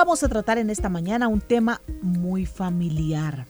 Vamos 0.00 0.22
a 0.22 0.30
tratar 0.30 0.56
en 0.56 0.70
esta 0.70 0.88
mañana 0.88 1.28
un 1.28 1.42
tema 1.42 1.82
muy 2.00 2.46
familiar. 2.46 3.46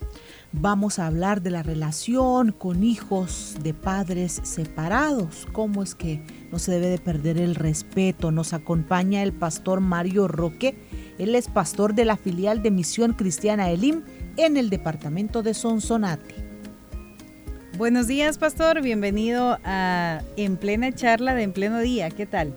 Vamos 0.51 0.99
a 0.99 1.07
hablar 1.07 1.43
de 1.43 1.51
la 1.51 1.63
relación 1.63 2.51
con 2.51 2.83
hijos 2.83 3.55
de 3.63 3.73
padres 3.73 4.41
separados. 4.43 5.47
¿Cómo 5.53 5.81
es 5.81 5.95
que 5.95 6.21
no 6.51 6.59
se 6.59 6.73
debe 6.73 6.89
de 6.89 6.99
perder 6.99 7.39
el 7.39 7.55
respeto? 7.55 8.33
Nos 8.33 8.53
acompaña 8.53 9.23
el 9.23 9.33
pastor 9.33 9.79
Mario 9.79 10.27
Roque. 10.27 10.75
Él 11.21 11.37
es 11.37 11.47
pastor 11.47 11.95
de 11.95 12.05
la 12.05 12.17
filial 12.17 12.65
de 12.65 12.73
Misión 12.73 13.13
Cristiana 13.13 13.71
Elim 13.71 14.03
en 14.37 14.57
el 14.57 14.71
departamento 14.71 15.45
de 15.45 15.55
Sonsonate. 15.55 16.35
Buenos 17.79 18.09
días, 18.09 18.39
pastor. 18.39 18.83
Bienvenido 18.83 19.57
a 19.63 20.21
En 20.37 20.57
Plena 20.57 20.91
Charla 20.91 21.33
de 21.37 21.45
En 21.45 21.53
Pleno 21.53 21.79
Día. 21.79 22.11
¿Qué 22.11 22.27
tal? 22.27 22.53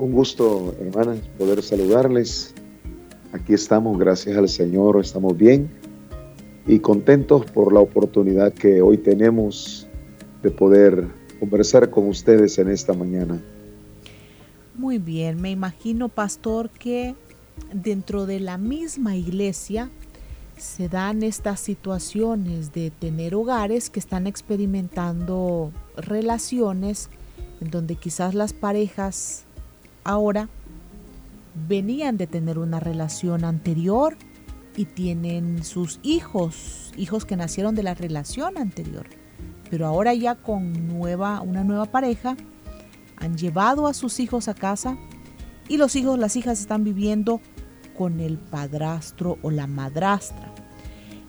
Un 0.00 0.12
gusto, 0.12 0.74
hermanas, 0.80 1.18
poder 1.36 1.62
saludarles. 1.62 2.54
Aquí 3.34 3.52
estamos, 3.52 3.98
gracias 3.98 4.34
al 4.38 4.48
Señor, 4.48 4.98
estamos 4.98 5.36
bien 5.36 5.70
y 6.66 6.78
contentos 6.78 7.44
por 7.44 7.74
la 7.74 7.80
oportunidad 7.80 8.54
que 8.54 8.80
hoy 8.80 8.96
tenemos 8.96 9.86
de 10.42 10.50
poder 10.50 11.06
conversar 11.38 11.90
con 11.90 12.08
ustedes 12.08 12.58
en 12.58 12.70
esta 12.70 12.94
mañana. 12.94 13.42
Muy 14.74 14.96
bien, 14.96 15.38
me 15.38 15.50
imagino, 15.50 16.08
pastor, 16.08 16.70
que 16.70 17.14
dentro 17.70 18.24
de 18.24 18.40
la 18.40 18.56
misma 18.56 19.16
iglesia 19.16 19.90
se 20.56 20.88
dan 20.88 21.22
estas 21.22 21.60
situaciones 21.60 22.72
de 22.72 22.90
tener 22.90 23.34
hogares 23.34 23.90
que 23.90 24.00
están 24.00 24.26
experimentando 24.26 25.72
relaciones 25.94 27.10
en 27.60 27.70
donde 27.70 27.96
quizás 27.96 28.34
las 28.34 28.54
parejas 28.54 29.44
ahora 30.04 30.48
venían 31.68 32.16
de 32.16 32.26
tener 32.26 32.58
una 32.58 32.80
relación 32.80 33.44
anterior 33.44 34.16
y 34.76 34.84
tienen 34.84 35.64
sus 35.64 36.00
hijos, 36.02 36.92
hijos 36.96 37.24
que 37.24 37.36
nacieron 37.36 37.74
de 37.74 37.82
la 37.82 37.94
relación 37.94 38.56
anterior, 38.56 39.06
pero 39.68 39.86
ahora 39.86 40.14
ya 40.14 40.36
con 40.36 40.88
nueva, 40.88 41.40
una 41.40 41.64
nueva 41.64 41.86
pareja 41.86 42.36
han 43.16 43.36
llevado 43.36 43.86
a 43.86 43.94
sus 43.94 44.20
hijos 44.20 44.48
a 44.48 44.54
casa 44.54 44.96
y 45.68 45.76
los 45.76 45.94
hijos, 45.96 46.18
las 46.18 46.36
hijas 46.36 46.60
están 46.60 46.84
viviendo 46.84 47.40
con 47.96 48.20
el 48.20 48.38
padrastro 48.38 49.38
o 49.42 49.50
la 49.50 49.66
madrastra. 49.66 50.52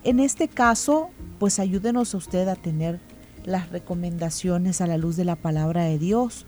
En 0.04 0.20
este 0.20 0.48
caso, 0.48 1.10
pues 1.38 1.60
ayúdenos 1.60 2.14
a 2.14 2.18
usted 2.18 2.48
a 2.48 2.56
tener 2.56 3.00
las 3.44 3.70
recomendaciones 3.70 4.82
a 4.82 4.88
la 4.88 4.98
luz 4.98 5.16
de 5.16 5.26
la 5.26 5.36
palabra 5.36 5.84
de 5.84 6.00
Dios 6.00 6.46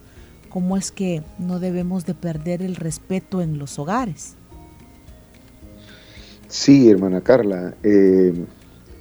cómo 0.54 0.78
es 0.78 0.92
que 0.92 1.24
no 1.40 1.58
debemos 1.58 2.06
de 2.06 2.14
perder 2.14 2.62
el 2.62 2.76
respeto 2.76 3.42
en 3.42 3.58
los 3.58 3.80
hogares. 3.80 4.36
Sí, 6.48 6.92
hermana 6.92 7.22
Carla, 7.22 7.74
eh, 7.82 8.46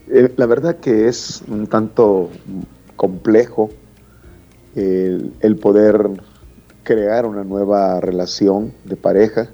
eh, 0.08 0.32
la 0.34 0.46
verdad 0.46 0.76
que 0.76 1.08
es 1.08 1.44
un 1.48 1.66
tanto 1.66 2.30
complejo 2.96 3.68
el, 4.74 5.58
poder 5.60 6.08
crear 6.84 7.26
una 7.26 7.44
nueva 7.44 8.00
relación 8.00 8.72
de 8.86 8.96
pareja 8.96 9.50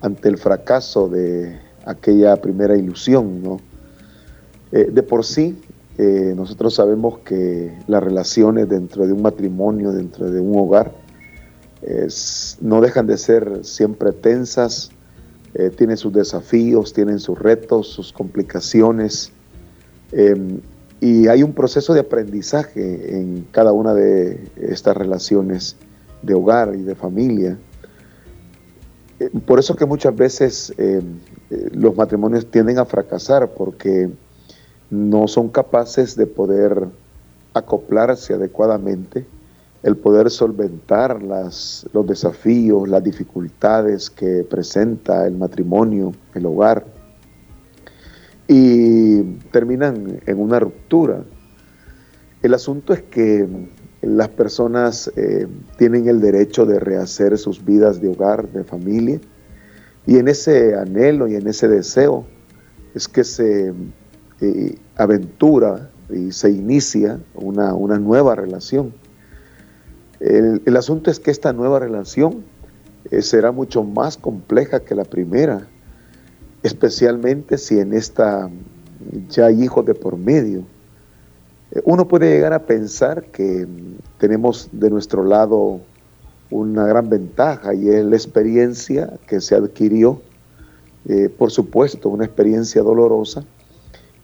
ante 0.00 0.28
el 0.28 0.38
fracaso 0.38 1.08
de 1.08 1.58
aquella 1.84 2.36
primera 2.36 2.76
ilusión, 2.76 3.42
¿no? 3.42 3.56
Eh, 4.70 4.88
de 4.92 5.02
por 5.02 5.24
sí, 5.24 5.60
nosotros 5.98 6.76
sabemos 6.76 7.18
que 7.24 7.76
las 7.88 8.00
relaciones 8.00 8.68
dentro 8.68 9.04
de 9.04 9.12
un 9.12 9.22
matrimonio, 9.22 9.90
dentro 9.90 10.30
de 10.30 10.38
un 10.40 10.56
hogar, 10.56 10.92
no 12.60 12.80
dejan 12.80 13.06
de 13.06 13.18
ser 13.18 13.64
siempre 13.64 14.12
tensas, 14.12 14.90
eh, 15.54 15.70
tienen 15.70 15.96
sus 15.96 16.12
desafíos, 16.12 16.92
tienen 16.92 17.18
sus 17.20 17.38
retos, 17.38 17.88
sus 17.88 18.12
complicaciones. 18.12 19.32
Em, 20.12 20.60
y 21.00 21.28
hay 21.28 21.42
un 21.42 21.52
proceso 21.52 21.94
de 21.94 22.00
aprendizaje 22.00 23.16
en 23.16 23.46
cada 23.50 23.72
una 23.72 23.94
de 23.94 24.50
estas 24.56 24.96
relaciones 24.96 25.76
de 26.22 26.34
hogar 26.34 26.74
y 26.74 26.82
de 26.82 26.94
familia. 26.94 27.56
Eh, 29.20 29.30
por 29.46 29.58
eso 29.58 29.74
que 29.74 29.86
muchas 29.86 30.14
veces 30.14 30.72
em, 30.76 31.18
eh, 31.50 31.70
los 31.72 31.96
matrimonios 31.96 32.50
tienden 32.50 32.78
a 32.78 32.84
fracasar 32.84 33.50
porque 33.50 34.10
no 34.90 35.28
son 35.28 35.48
capaces 35.48 36.16
de 36.16 36.26
poder 36.26 36.88
acoplarse 37.54 38.34
adecuadamente 38.34 39.26
el 39.82 39.96
poder 39.96 40.30
solventar 40.30 41.22
los 41.22 42.06
desafíos, 42.06 42.88
las 42.88 43.02
dificultades 43.04 44.10
que 44.10 44.44
presenta 44.48 45.26
el 45.26 45.36
matrimonio, 45.36 46.12
el 46.34 46.46
hogar, 46.46 46.84
y 48.48 49.22
terminan 49.52 50.20
en 50.26 50.40
una 50.40 50.58
ruptura. 50.58 51.22
El 52.42 52.54
asunto 52.54 52.92
es 52.92 53.02
que 53.02 53.46
las 54.00 54.28
personas 54.28 55.12
eh, 55.16 55.46
tienen 55.76 56.08
el 56.08 56.20
derecho 56.20 56.64
de 56.64 56.80
rehacer 56.80 57.36
sus 57.36 57.64
vidas 57.64 58.00
de 58.00 58.08
hogar, 58.08 58.48
de 58.48 58.64
familia, 58.64 59.20
y 60.06 60.16
en 60.16 60.28
ese 60.28 60.74
anhelo 60.74 61.28
y 61.28 61.34
en 61.34 61.46
ese 61.46 61.68
deseo 61.68 62.24
es 62.94 63.06
que 63.06 63.24
se 63.24 63.74
eh, 64.40 64.74
aventura 64.96 65.90
y 66.08 66.32
se 66.32 66.50
inicia 66.50 67.20
una, 67.34 67.74
una 67.74 67.98
nueva 67.98 68.34
relación. 68.34 68.94
El, 70.20 70.76
asunto 70.76 71.10
es 71.10 71.20
que 71.20 71.30
esta 71.30 71.52
nueva 71.52 71.78
relación 71.78 72.44
eh, 73.10 73.22
será 73.22 73.52
mucho 73.52 73.84
más 73.84 74.16
compleja 74.16 74.80
que 74.80 74.94
la 74.94 75.04
primera, 75.04 75.68
especialmente 76.62 77.56
si 77.56 77.78
en 77.78 77.92
esta 77.92 78.50
ya 79.28 79.46
hay 79.46 79.62
hijos 79.62 79.86
de 79.86 79.94
por 79.94 80.16
medio. 80.16 80.64
Eh, 81.70 81.80
uno 81.84 82.08
puede 82.08 82.30
llegar 82.30 82.52
a 82.52 82.66
pensar 82.66 83.24
que 83.26 83.66
mm, 83.66 84.18
tenemos 84.18 84.68
de 84.72 84.90
nuestro 84.90 85.24
lado 85.24 85.80
una 86.50 86.86
gran 86.86 87.08
ventaja 87.08 87.74
y 87.74 87.88
es 87.88 88.04
la 88.04 88.16
experiencia 88.16 89.18
que 89.28 89.40
se 89.40 89.54
adquirió, 89.54 90.20
eh, 91.06 91.28
por 91.28 91.50
supuesto, 91.50 92.08
una 92.08 92.24
experiencia 92.24 92.82
dolorosa, 92.82 93.44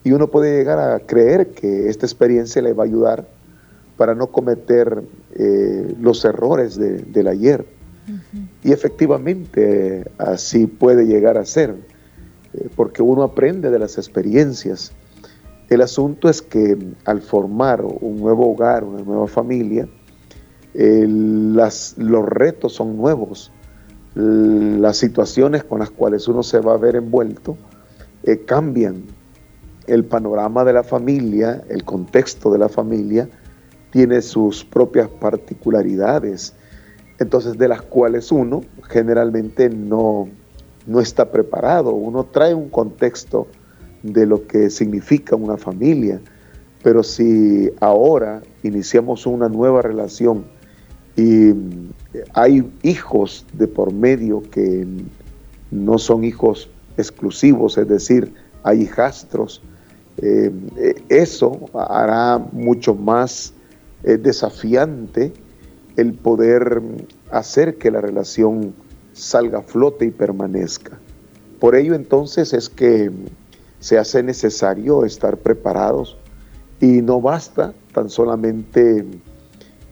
y 0.02 0.12
uno 0.12 0.28
puede 0.28 0.58
llegar 0.58 0.78
a 0.78 0.98
creer 1.00 1.50
que 1.50 1.88
esta 1.88 2.04
experiencia 2.04 2.60
le 2.60 2.72
va 2.72 2.84
a 2.84 2.86
ayudar 2.86 3.26
para 3.96 4.14
no 4.14 4.28
cometer 4.28 5.02
eh, 5.34 5.94
los 6.00 6.24
errores 6.24 6.78
del 6.78 7.28
ayer. 7.28 7.66
Y 8.62 8.72
efectivamente 8.72 10.10
así 10.18 10.66
puede 10.66 11.06
llegar 11.06 11.38
a 11.38 11.46
ser, 11.46 11.74
eh, 12.52 12.68
porque 12.76 13.02
uno 13.02 13.22
aprende 13.22 13.70
de 13.70 13.78
las 13.78 13.96
experiencias. 13.96 14.92
El 15.70 15.80
asunto 15.80 16.28
es 16.28 16.42
que 16.42 16.76
al 17.04 17.22
formar 17.22 17.82
un 17.82 18.18
nuevo 18.18 18.50
hogar, 18.50 18.84
una 18.84 19.02
nueva 19.02 19.26
familia, 19.26 19.88
las, 20.74 21.94
los 21.98 22.28
retos 22.28 22.74
son 22.74 22.96
nuevos, 22.96 23.52
las 24.14 24.96
situaciones 24.96 25.64
con 25.64 25.80
las 25.80 25.90
cuales 25.90 26.28
uno 26.28 26.42
se 26.42 26.60
va 26.60 26.74
a 26.74 26.78
ver 26.78 26.96
envuelto 26.96 27.56
eh, 28.22 28.44
cambian. 28.44 29.04
El 29.86 30.04
panorama 30.04 30.64
de 30.64 30.72
la 30.72 30.82
familia, 30.82 31.62
el 31.68 31.84
contexto 31.84 32.50
de 32.50 32.58
la 32.58 32.70
familia, 32.70 33.28
tiene 33.94 34.22
sus 34.22 34.64
propias 34.64 35.08
particularidades, 35.08 36.52
entonces 37.20 37.56
de 37.56 37.68
las 37.68 37.80
cuales 37.80 38.32
uno 38.32 38.62
generalmente 38.88 39.70
no, 39.70 40.28
no 40.84 41.00
está 41.00 41.30
preparado, 41.30 41.92
uno 41.92 42.24
trae 42.24 42.54
un 42.54 42.70
contexto 42.70 43.46
de 44.02 44.26
lo 44.26 44.48
que 44.48 44.68
significa 44.68 45.36
una 45.36 45.56
familia, 45.56 46.20
pero 46.82 47.04
si 47.04 47.70
ahora 47.78 48.42
iniciamos 48.64 49.26
una 49.26 49.48
nueva 49.48 49.80
relación 49.80 50.44
y 51.16 51.52
hay 52.32 52.68
hijos 52.82 53.46
de 53.52 53.68
por 53.68 53.92
medio 53.92 54.42
que 54.50 54.88
no 55.70 55.98
son 55.98 56.24
hijos 56.24 56.68
exclusivos, 56.96 57.78
es 57.78 57.86
decir, 57.86 58.34
hay 58.64 58.82
hijastros, 58.82 59.62
eh, 60.16 60.50
eso 61.08 61.70
hará 61.74 62.40
mucho 62.50 62.96
más 62.96 63.54
es 64.04 64.22
desafiante 64.22 65.32
el 65.96 66.14
poder 66.14 66.82
hacer 67.30 67.78
que 67.78 67.90
la 67.90 68.00
relación 68.00 68.74
salga 69.12 69.58
a 69.58 69.62
flote 69.62 70.06
y 70.06 70.10
permanezca. 70.10 70.98
Por 71.60 71.76
ello 71.76 71.94
entonces 71.94 72.52
es 72.52 72.68
que 72.68 73.10
se 73.78 73.98
hace 73.98 74.22
necesario 74.22 75.04
estar 75.04 75.36
preparados 75.38 76.18
y 76.80 77.02
no 77.02 77.20
basta 77.20 77.74
tan 77.92 78.10
solamente 78.10 79.04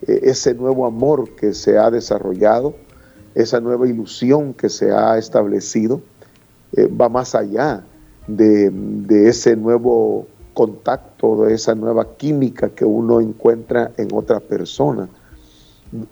eh, 0.07 0.19
ese 0.23 0.53
nuevo 0.53 0.85
amor 0.85 1.35
que 1.35 1.53
se 1.53 1.77
ha 1.77 1.89
desarrollado, 1.89 2.75
esa 3.33 3.59
nueva 3.59 3.87
ilusión 3.87 4.53
que 4.53 4.69
se 4.69 4.91
ha 4.91 5.17
establecido, 5.17 6.01
eh, 6.73 6.87
va 6.87 7.09
más 7.09 7.33
allá 7.35 7.83
de, 8.27 8.69
de, 8.71 9.29
ese 9.29 9.55
nuevo 9.55 10.27
contacto, 10.53 11.45
de 11.45 11.53
esa 11.53 11.75
nueva 11.75 12.15
química 12.15 12.69
que 12.69 12.85
uno 12.85 13.21
encuentra 13.21 13.91
en 13.97 14.09
otra 14.13 14.39
persona. 14.39 15.09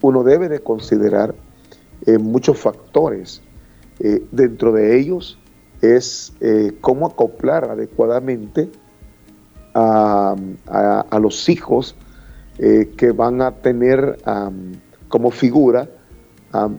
Uno 0.01 0.23
debe 0.23 0.49
de 0.49 0.59
considerar 0.59 1.35
eh, 2.05 2.17
muchos 2.17 2.57
factores. 2.57 3.41
dentro 4.31 4.71
de 4.71 4.99
ellos 4.99 5.37
es 5.81 6.33
cómo 6.81 7.05
acoplar 7.05 7.69
adecuadamente 7.69 8.69
a, 9.75 10.35
a 11.09 11.19
los 11.19 11.49
hijos 11.49 11.95
eh, 12.63 12.91
que 12.95 13.11
van 13.11 13.41
a 13.41 13.51
tener 13.51 14.19
como 15.07 15.31
figura 15.31 15.89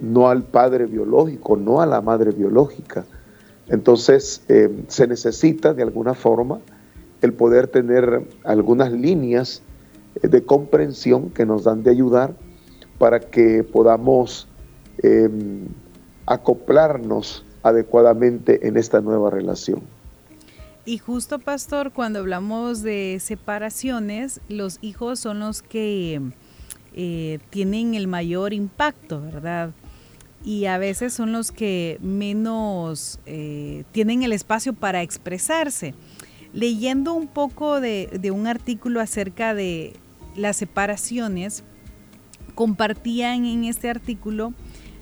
no 0.00 0.28
al 0.28 0.44
padre 0.44 0.86
biológico, 0.86 1.56
no 1.56 1.80
a 1.80 1.86
la 1.86 2.00
madre 2.00 2.30
biológica. 2.30 3.04
Entonces 3.66 4.44
eh, 4.48 4.84
se 4.86 5.06
necesita 5.08 5.74
de 5.74 5.82
alguna 5.82 6.14
forma 6.14 6.60
el 7.22 7.32
poder 7.32 7.68
tener 7.68 8.26
algunas 8.44 8.92
líneas 8.92 9.62
eh, 10.22 10.28
de 10.28 10.44
comprensión 10.44 11.30
que 11.30 11.46
nos 11.46 11.64
dan 11.64 11.82
de 11.82 11.90
ayudar 11.90 12.34
para 12.98 13.20
que 13.20 13.64
podamos 13.64 14.46
em, 15.02 15.66
acoplarnos 16.26 17.44
adecuadamente 17.62 18.66
en 18.66 18.76
esta 18.76 19.00
nueva 19.00 19.30
relación. 19.30 19.82
Y 20.84 20.98
justo, 20.98 21.38
pastor, 21.38 21.92
cuando 21.92 22.18
hablamos 22.18 22.82
de 22.82 23.18
separaciones, 23.20 24.40
los 24.48 24.78
hijos 24.82 25.20
son 25.20 25.38
los 25.38 25.62
que 25.62 26.20
eh, 26.94 27.38
tienen 27.50 27.94
el 27.94 28.08
mayor 28.08 28.52
impacto, 28.52 29.22
¿verdad? 29.22 29.70
Y 30.44 30.66
a 30.66 30.78
veces 30.78 31.12
son 31.12 31.30
los 31.30 31.52
que 31.52 31.98
menos 32.02 33.20
eh, 33.26 33.84
tienen 33.92 34.24
el 34.24 34.32
espacio 34.32 34.72
para 34.72 35.02
expresarse. 35.02 35.94
Leyendo 36.52 37.14
un 37.14 37.28
poco 37.28 37.80
de, 37.80 38.30
un 38.32 38.46
artículo 38.46 39.00
acerca 39.00 39.54
de 39.54 39.94
las 40.36 40.56
separaciones, 40.56 41.64
compartían 42.54 43.46
en 43.46 43.64
este 43.64 43.88
artículo 43.88 44.52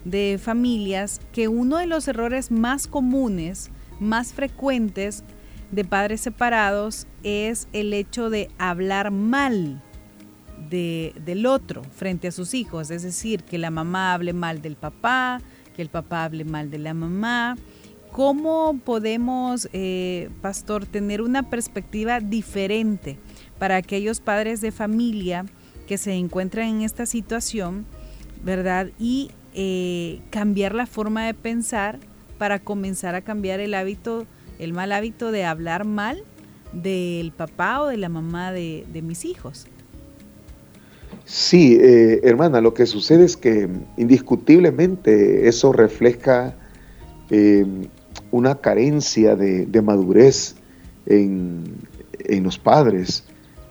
de 0.05 0.39
familias 0.43 1.21
que 1.33 1.49
uno 1.49 1.79
de 1.79 1.87
los 1.87 2.07
errores 2.09 2.51
más 2.51 2.87
comunes, 2.87 3.71
más 3.99 4.33
frecuentes, 4.33 5.25
de 5.71 5.85
padres 5.85 6.21
separados 6.21 7.07
es 7.23 7.69
el 7.73 7.93
hecho 7.93 8.29
de 8.29 8.51
hablar 8.59 9.11
mal 9.11 9.81
de, 10.69 11.15
del 11.25 11.47
otro 11.47 11.83
frente 11.85 12.29
a 12.29 12.33
sus 12.33 12.55
hijos, 12.55 12.91
es 12.91 13.03
decir, 13.03 13.45
que 13.45 13.59
la 13.59 13.71
mamá 13.71 14.15
hable 14.15 14.33
mal 14.33 14.63
del 14.63 14.77
papá, 14.77 15.41
que 15.75 15.83
el 15.83 15.89
papá 15.89 16.25
hable 16.25 16.45
mal 16.45 16.71
de 16.71 16.79
la 16.79 16.95
mamá. 16.95 17.57
¿Cómo 18.13 18.79
podemos, 18.85 19.69
eh, 19.73 20.31
pastor, 20.43 20.85
tener 20.85 21.23
una 21.23 21.49
perspectiva 21.49 22.21
diferente 22.21 23.19
para 23.59 23.77
aquellos 23.77 24.21
padres 24.21 24.61
de 24.61 24.73
familia 24.73 25.47
que 25.87 25.97
se 25.97 26.13
encuentran 26.13 26.69
en 26.69 26.83
esta 26.83 27.07
situación, 27.07 27.87
verdad? 28.45 28.89
Y 28.99 29.31
eh, 29.55 30.21
cambiar 30.31 30.75
la 30.75 30.87
forma 30.87 31.25
de 31.25 31.35
pensar 31.35 32.01
para 32.37 32.59
comenzar 32.59 33.15
a 33.15 33.21
cambiar 33.21 33.61
el 33.61 33.75
hábito 33.75 34.27
el 34.61 34.75
mal 34.75 34.93
hábito 34.93 35.33
de 35.33 35.45
hablar 35.45 35.87
mal 35.87 36.23
del 36.73 37.33
papá 37.33 37.83
o 37.83 37.87
de 37.87 37.97
la 37.97 38.09
mamá 38.09 38.53
de, 38.53 38.85
mis 39.03 39.25
hijos. 39.25 39.67
Sí, 41.25 41.79
eh, 41.81 42.21
hermana, 42.25 42.61
lo 42.61 42.75
que 42.75 42.85
sucede 42.87 43.25
es 43.25 43.37
que 43.37 43.69
indiscutiblemente 43.97 45.49
eso 45.49 45.73
refleja 45.73 46.55
una 48.31 48.57
carencia 48.57 49.37
de, 49.37 49.83
madurez 49.83 50.57
en, 51.07 51.65
los 52.43 52.59
padres. 52.59 53.25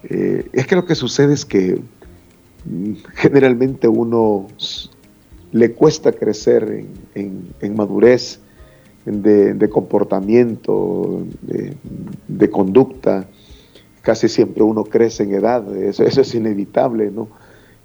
Eh, 0.04 0.50
es 0.54 0.68
que 0.68 0.76
lo 0.76 0.86
que 0.86 0.96
sucede 0.96 1.34
es 1.34 1.46
que 1.46 1.82
mm, 2.66 2.94
generalmente 3.16 3.88
uno 3.88 4.48
le 5.52 5.74
cuesta 5.74 6.12
crecer 6.12 6.86
en 7.16 7.76
madurez 7.76 8.40
de, 9.06 9.70
comportamiento, 9.70 11.26
de, 12.28 12.50
conducta. 12.50 13.28
Casi 14.02 14.30
siempre 14.30 14.64
uno 14.64 14.84
crece 14.86 15.24
en 15.24 15.34
edad, 15.34 15.76
eso, 15.76 16.04
es 16.04 16.36
inevitable, 16.36 17.12
¿no? 17.12 17.28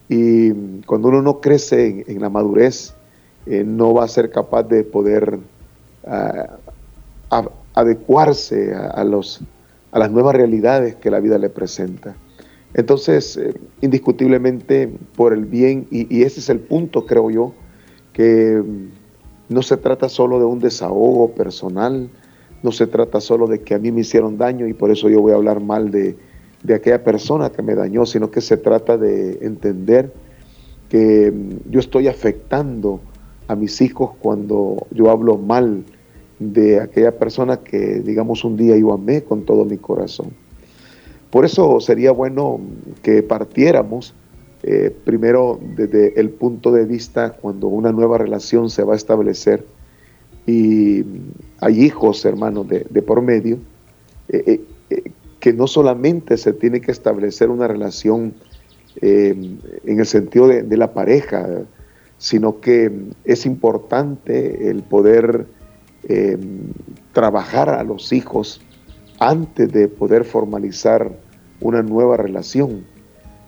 Y 0.08 0.52
cuando 0.86 1.08
uno 1.08 1.22
no 1.22 1.40
crece 1.40 2.04
en, 2.06 2.20
la 2.20 2.28
madurez, 2.28 2.94
eh, 3.46 3.64
no 3.64 3.94
va 3.94 4.04
a 4.04 4.08
ser 4.08 4.30
capaz 4.30 4.64
de 4.64 4.84
poder 4.84 5.38
ah, 7.38 7.50
adecuarse 7.74 8.74
a, 8.74 9.04
los, 9.04 9.40
a 9.92 9.98
las 9.98 10.10
nuevas 10.10 10.34
realidades 10.34 10.94
que 10.96 11.10
la 11.10 11.20
vida 11.20 11.38
le 11.38 11.48
presenta. 11.48 12.14
Entonces, 12.74 13.36
eh, 13.36 13.54
indiscutiblemente, 13.80 14.92
por 15.16 15.32
el 15.32 15.44
bien, 15.44 15.86
y, 15.90 16.14
y, 16.14 16.22
ese 16.22 16.40
es 16.40 16.48
el 16.48 16.60
punto, 16.60 17.06
creo 17.06 17.30
yo, 17.30 17.52
que 18.12 18.62
no 19.48 19.62
se 19.62 19.76
trata 19.76 20.08
solo 20.08 20.38
de 20.38 20.44
un 20.44 20.58
desahogo 20.58 21.32
personal, 21.32 22.10
no 22.64 22.72
se 22.72 22.86
trata 22.86 23.20
solo 23.20 23.46
de 23.46 23.60
que 23.60 23.74
a 23.74 23.78
mí 23.78 23.92
me 23.92 24.00
hicieron 24.00 24.38
daño 24.38 24.66
y 24.66 24.72
por 24.72 24.90
eso 24.90 25.10
yo 25.10 25.20
voy 25.20 25.32
a 25.32 25.34
hablar 25.34 25.60
mal 25.60 25.90
de, 25.90 26.16
aquella 26.74 27.04
persona 27.04 27.50
que 27.50 27.60
me 27.60 27.74
dañó, 27.74 28.06
sino 28.06 28.30
que 28.30 28.40
se 28.40 28.56
trata 28.56 28.96
de 28.96 29.38
entender 29.42 30.14
que 30.88 31.30
mm, 31.30 31.70
yo 31.70 31.78
estoy 31.78 32.08
afectando 32.08 33.00
a 33.48 33.54
mis 33.54 33.82
hijos 33.82 34.12
cuando 34.18 34.86
yo 34.90 35.10
hablo 35.10 35.36
mal 35.36 35.84
de 36.52 36.80
aquella 36.80 37.16
persona 37.18 37.58
que, 37.58 38.00
digamos, 38.00 38.44
un 38.44 38.56
día 38.56 38.76
yo 38.76 38.92
amé 38.92 39.22
con 39.22 39.44
todo 39.44 39.64
mi 39.64 39.78
corazón. 39.78 40.32
Por 41.30 41.44
eso 41.44 41.80
sería 41.80 42.12
bueno 42.12 42.60
que 43.02 43.22
partiéramos 43.22 44.14
eh, 44.62 44.94
primero 45.04 45.60
desde 45.76 46.18
el 46.18 46.30
punto 46.30 46.72
de 46.72 46.86
vista 46.86 47.32
cuando 47.32 47.68
una 47.68 47.92
nueva 47.92 48.16
relación 48.18 48.70
se 48.70 48.82
va 48.82 48.94
a 48.94 48.96
establecer 48.96 49.66
y 50.46 51.04
hay 51.58 51.82
hijos, 51.82 52.24
hermanos, 52.24 52.66
de, 52.68 53.02
por 53.02 53.20
medio, 53.20 53.58
eh, 54.28 54.60
eh, 54.90 55.02
que 55.40 55.52
no 55.52 55.66
solamente 55.66 56.36
se 56.36 56.52
tiene 56.52 56.80
que 56.80 56.92
establecer 56.92 57.50
una 57.50 57.66
relación 57.66 58.34
en 59.02 59.58
el 59.84 60.06
sentido 60.06 60.46
de, 60.46 60.62
de, 60.62 60.76
la 60.76 60.94
pareja, 60.94 61.64
sino 62.16 62.60
que 62.60 62.92
es 63.24 63.44
importante 63.44 64.70
el 64.70 64.82
poder 64.84 65.46
trabajar 67.12 67.70
a 67.70 67.82
los 67.82 68.12
hijos 68.12 68.60
antes 69.18 69.72
de 69.72 69.88
poder 69.88 70.24
formalizar 70.24 71.18
una 71.60 71.82
nueva 71.82 72.16
relación 72.16 72.84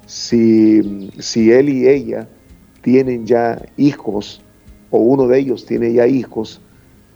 si, 0.07 1.11
si 1.19 1.51
él 1.53 1.69
y 1.69 1.89
ella 1.89 2.29
tienen 2.81 3.27
ya 3.27 3.61
hijos 3.77 4.41
o 4.91 4.99
uno 4.99 5.27
de 5.27 5.41
ellos 5.41 5.67
tiene 5.67 5.93
ya 5.93 6.07
hijos, 6.07 6.61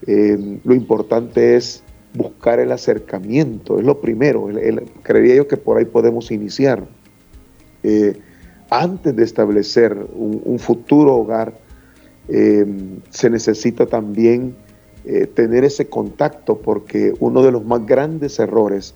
eh, 0.07 0.59
lo 0.65 0.75
importante 0.75 1.57
es 1.57 1.85
buscar 2.13 2.59
el 2.59 2.73
acercamiento, 2.73 3.79
es 3.79 3.85
lo 3.85 4.01
primero, 4.01 4.49
creería 5.03 5.37
yo 5.37 5.47
que 5.47 5.57
por 5.57 5.79
ahí 5.79 5.85
podemos 5.85 6.33
iniciar. 6.33 6.85
Eh, 7.85 8.19
antes 8.69 9.15
de 9.15 9.23
establecer 9.23 9.97
un, 10.15 10.59
futuro 10.59 11.15
hogar, 11.15 11.55
eh, 12.29 12.67
se 13.11 13.31
necesita 13.31 13.87
también 13.87 14.57
tener 15.35 15.65
ese 15.65 15.89
contacto 15.89 16.59
porque 16.59 17.15
uno 17.21 17.43
de 17.43 17.53
los 17.53 17.65
más 17.65 17.87
grandes 17.87 18.39
errores 18.39 18.95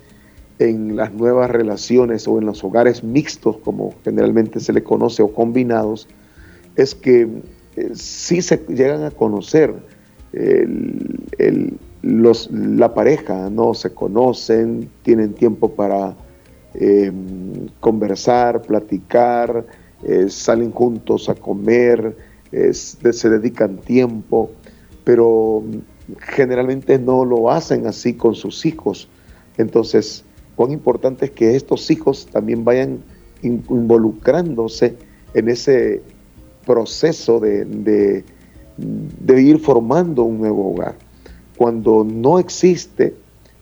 en 0.58 0.96
las 0.96 1.12
nuevas 1.12 1.50
relaciones 1.50 2.28
o 2.28 2.38
en 2.38 2.46
los 2.46 2.62
hogares 2.62 3.02
mixtos, 3.02 3.56
como 3.58 3.94
generalmente 4.04 4.60
se 4.60 4.72
le 4.72 4.82
conoce, 4.82 5.22
o 5.22 5.32
combinados, 5.32 6.08
es 6.76 6.94
que 6.94 7.28
eh, 7.76 7.90
sí 7.94 8.42
se 8.42 8.64
llegan 8.68 9.02
a 9.04 9.10
conocer 9.10 9.74
los, 12.02 12.50
la 12.50 12.92
pareja, 12.92 13.48
¿no? 13.50 13.72
Se 13.72 13.90
conocen, 13.90 14.90
tienen 15.02 15.32
tiempo 15.32 15.70
para 15.76 16.16
em, 16.74 17.68
conversar, 17.78 18.62
platicar, 18.62 19.64
eh, 20.02 20.26
salen 20.28 20.72
juntos 20.72 21.28
a 21.28 21.36
comer, 21.36 22.16
se 22.52 23.28
dedican 23.30 23.78
tiempo, 23.78 24.50
pero 25.04 25.62
generalmente 26.20 26.98
no 26.98 27.24
lo 27.24 27.50
hacen 27.50 27.86
así 27.86 28.14
con 28.14 28.34
sus 28.34 28.66
hijos. 28.66 29.08
Entonces, 29.56 30.24
cuán 30.56 30.72
importante 30.72 31.26
es 31.26 31.30
que 31.30 31.56
estos 31.56 31.90
hijos 31.90 32.26
también 32.26 32.64
vayan 32.64 33.00
involucrándose 33.42 34.96
en 35.34 35.48
ese 35.48 36.02
proceso 36.66 37.40
de, 37.40 38.24
de 38.76 39.42
ir 39.42 39.58
formando 39.58 40.24
un 40.24 40.38
nuevo 40.38 40.72
hogar. 40.72 40.96
Cuando 41.56 42.04
no 42.04 42.38
existe 42.38 43.14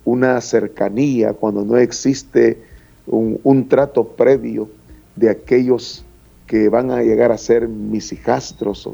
una 0.05 0.41
cercanía, 0.41 1.33
cuando 1.33 1.65
no 1.65 1.77
existe 1.77 2.59
un, 3.07 3.69
trato 3.69 4.05
previo 4.05 4.69
de 5.17 5.31
aquellos 5.31 6.05
que 6.47 6.69
van 6.69 6.91
a 6.91 7.03
llegar 7.03 7.33
a 7.33 7.39
ser 7.39 7.69
mis 7.69 8.13
hijastros, 8.13 8.89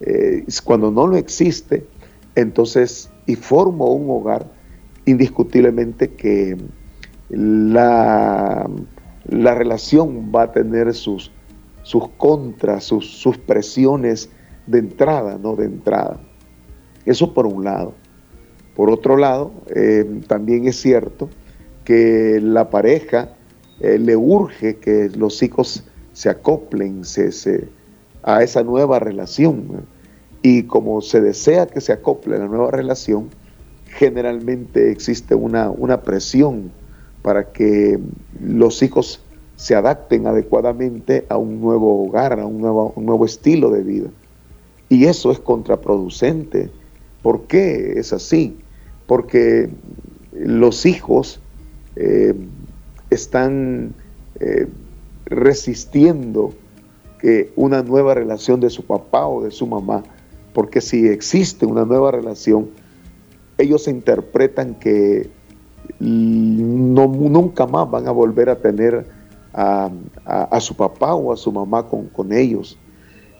eh, 0.00 0.44
cuando 0.64 0.90
no 0.90 1.06
lo 1.06 1.16
existe, 1.16 1.86
entonces, 2.34 3.10
y 3.26 3.36
formo 3.36 3.92
un 3.92 4.10
hogar, 4.10 4.46
indiscutiblemente 5.06 6.08
que 6.12 6.56
la, 7.28 8.68
la 9.28 9.54
relación 9.54 10.32
va 10.34 10.42
a 10.42 10.52
tener 10.52 10.94
sus, 10.94 11.30
sus 11.82 12.08
contras, 12.16 12.84
sus, 12.84 13.10
sus 13.18 13.38
presiones 13.38 14.30
de 14.66 14.78
entrada, 14.78 15.38
no 15.38 15.56
de 15.56 15.66
entrada. 15.66 16.20
Eso 17.04 17.34
por 17.34 17.46
un 17.46 17.64
lado. 17.64 17.94
Por 18.74 18.90
otro 18.90 19.16
lado, 19.16 19.52
eh, 19.74 20.20
también 20.26 20.66
es 20.66 20.80
cierto 20.80 21.28
que 21.84 22.40
la 22.42 22.70
pareja 22.70 23.36
eh, 23.80 23.98
le 23.98 24.16
urge 24.16 24.76
que 24.76 25.10
los 25.10 25.42
hijos 25.42 25.84
se 26.12 26.28
acoplen 26.28 27.04
se, 27.04 27.68
a 28.22 28.42
esa 28.42 28.62
nueva 28.62 28.98
relación. 28.98 29.86
Y 30.44 30.64
como 30.64 31.00
se 31.00 31.22
desea 31.22 31.66
que 31.66 31.80
se 31.80 31.94
acople 31.94 32.38
la 32.38 32.44
nueva 32.44 32.70
relación, 32.70 33.30
generalmente 33.86 34.90
existe 34.90 35.34
una, 35.34 35.70
una 35.70 36.02
presión 36.02 36.70
para 37.22 37.50
que 37.50 37.98
los 38.42 38.82
hijos 38.82 39.24
se 39.56 39.74
adapten 39.74 40.26
adecuadamente 40.26 41.24
a 41.30 41.38
un 41.38 41.62
nuevo 41.62 42.04
hogar, 42.04 42.38
a 42.38 42.44
un 42.44 42.60
nuevo, 42.60 42.92
un 42.94 43.06
nuevo 43.06 43.24
estilo 43.24 43.70
de 43.70 43.84
vida. 43.84 44.10
Y 44.90 45.06
eso 45.06 45.30
es 45.30 45.38
contraproducente. 45.38 46.70
¿Por 47.22 47.44
qué 47.46 47.94
es 47.96 48.12
así? 48.12 48.58
Porque 49.06 49.70
los 50.30 50.84
hijos 50.84 51.40
eh, 51.96 52.34
están 53.08 53.94
eh, 54.40 54.66
resistiendo 55.24 56.52
que 57.18 57.50
una 57.56 57.82
nueva 57.82 58.12
relación 58.12 58.60
de 58.60 58.68
su 58.68 58.84
papá 58.84 59.26
o 59.26 59.42
de 59.42 59.50
su 59.50 59.66
mamá, 59.66 60.02
porque 60.54 60.80
si 60.80 61.06
existe 61.06 61.66
una 61.66 61.84
nueva 61.84 62.12
relación, 62.12 62.70
ellos 63.58 63.86
interpretan 63.88 64.76
que 64.76 65.28
no, 65.98 67.06
nunca 67.06 67.66
más 67.66 67.90
van 67.90 68.08
a 68.08 68.10
volver 68.10 68.48
a 68.48 68.56
tener 68.56 69.06
a, 69.52 69.90
su 70.60 70.74
papá 70.74 71.14
o 71.14 71.32
a 71.32 71.36
su 71.36 71.52
mamá 71.52 71.86
con, 71.86 72.06
con 72.08 72.32
ellos. 72.32 72.78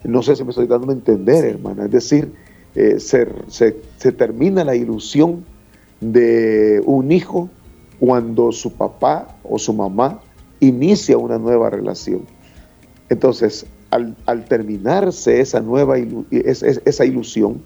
No 0.05 0.23
sé 0.23 0.37
si 0.37 0.45
me 0.45 0.51
estoy 0.51 0.67
dando 0.67 0.91
a 0.91 0.95
entender, 0.95 1.45
hermana. 1.47 1.87
Es 1.87 1.91
decir, 1.91 2.31
eh, 2.75 2.99
se, 2.99 3.73
termina 4.13 4.65
la 4.65 4.75
ilusión 4.75 5.45
de 6.01 6.83
un 6.85 7.13
hijo 7.13 7.49
cuando 8.01 8.51
su 8.51 8.73
papá 8.73 9.39
o 9.45 9.59
su 9.59 9.73
mamá 9.73 10.21
inicia 10.61 11.17
una 11.17 11.39
nueva 11.39 11.71
relación. 11.71 12.23
Entonces, 13.09 13.67
al, 13.95 14.45
terminarse 14.47 15.41
esa 15.41 15.61
nueva 15.61 15.97
esa 16.31 17.05
ilusión, 17.05 17.63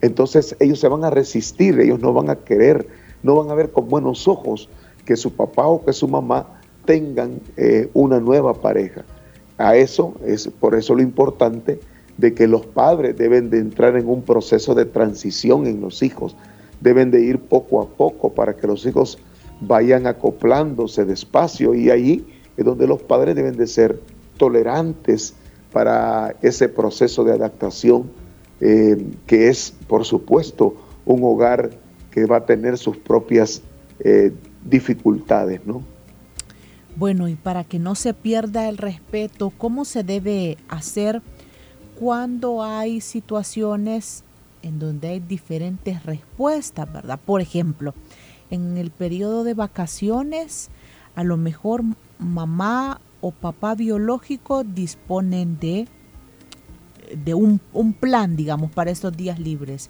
entonces 0.00 0.54
ellos 0.60 0.80
se 0.80 0.88
van 0.88 1.04
a 1.04 1.10
resistir, 1.10 1.80
ellos 1.80 2.00
no 2.00 2.12
van 2.12 2.30
a 2.30 2.36
querer, 2.36 2.86
no 3.22 3.36
van 3.36 3.50
a 3.50 3.54
ver 3.54 3.70
con 3.70 3.88
buenos 3.88 4.28
ojos 4.28 4.68
que 5.04 5.16
su 5.16 5.32
papá 5.32 5.66
o 5.66 5.84
que 5.84 5.92
su 5.92 6.08
mamá 6.08 6.60
tengan 6.84 7.40
eh, 7.56 7.88
una 7.94 8.20
nueva 8.20 8.54
pareja. 8.54 9.04
A 9.56 9.76
eso 9.76 10.14
es 10.26 10.48
por 10.48 10.74
eso 10.74 10.94
lo 10.94 11.02
importante 11.02 11.80
de 12.18 12.34
que 12.34 12.46
los 12.46 12.66
padres 12.66 13.16
deben 13.16 13.50
de 13.50 13.58
entrar 13.58 13.96
en 13.96 14.08
un 14.08 14.22
proceso 14.22 14.74
de 14.74 14.84
transición 14.84 15.66
en 15.66 15.80
los 15.80 16.02
hijos, 16.02 16.36
deben 16.80 17.10
de 17.10 17.22
ir 17.22 17.38
poco 17.40 17.80
a 17.80 17.88
poco 17.88 18.32
para 18.32 18.56
que 18.56 18.66
los 18.66 18.84
hijos 18.86 19.18
vayan 19.60 20.06
acoplándose 20.06 21.04
despacio 21.04 21.74
y 21.74 21.90
ahí 21.90 22.26
es 22.56 22.64
donde 22.64 22.86
los 22.86 23.02
padres 23.02 23.34
deben 23.34 23.56
de 23.56 23.66
ser 23.66 23.98
tolerantes 24.36 25.34
para 25.74 26.36
ese 26.40 26.70
proceso 26.70 27.24
de 27.24 27.32
adaptación 27.32 28.10
eh, 28.60 29.12
que 29.26 29.48
es 29.48 29.74
por 29.88 30.04
supuesto 30.04 30.76
un 31.04 31.22
hogar 31.24 31.70
que 32.10 32.24
va 32.24 32.38
a 32.38 32.46
tener 32.46 32.78
sus 32.78 32.96
propias 32.96 33.60
eh, 33.98 34.32
dificultades, 34.64 35.66
¿no? 35.66 35.82
Bueno, 36.96 37.26
y 37.26 37.34
para 37.34 37.64
que 37.64 37.80
no 37.80 37.96
se 37.96 38.14
pierda 38.14 38.68
el 38.68 38.78
respeto, 38.78 39.52
¿cómo 39.58 39.84
se 39.84 40.04
debe 40.04 40.56
hacer 40.68 41.20
cuando 41.98 42.62
hay 42.62 43.00
situaciones 43.00 44.22
en 44.62 44.78
donde 44.78 45.08
hay 45.08 45.20
diferentes 45.20 46.04
respuestas, 46.04 46.90
verdad? 46.92 47.18
Por 47.26 47.40
ejemplo, 47.40 47.94
en 48.50 48.76
el 48.76 48.92
periodo 48.92 49.42
de 49.42 49.54
vacaciones, 49.54 50.70
a 51.16 51.24
lo 51.24 51.36
mejor 51.36 51.82
mamá 52.20 53.00
o 53.24 53.30
papá 53.30 53.74
biológico 53.74 54.64
disponen 54.64 55.58
de, 55.58 55.88
de 57.24 57.32
un, 57.32 57.58
un 57.72 57.94
plan, 57.94 58.36
digamos, 58.36 58.70
para 58.70 58.90
estos 58.90 59.16
días 59.16 59.38
libres. 59.38 59.88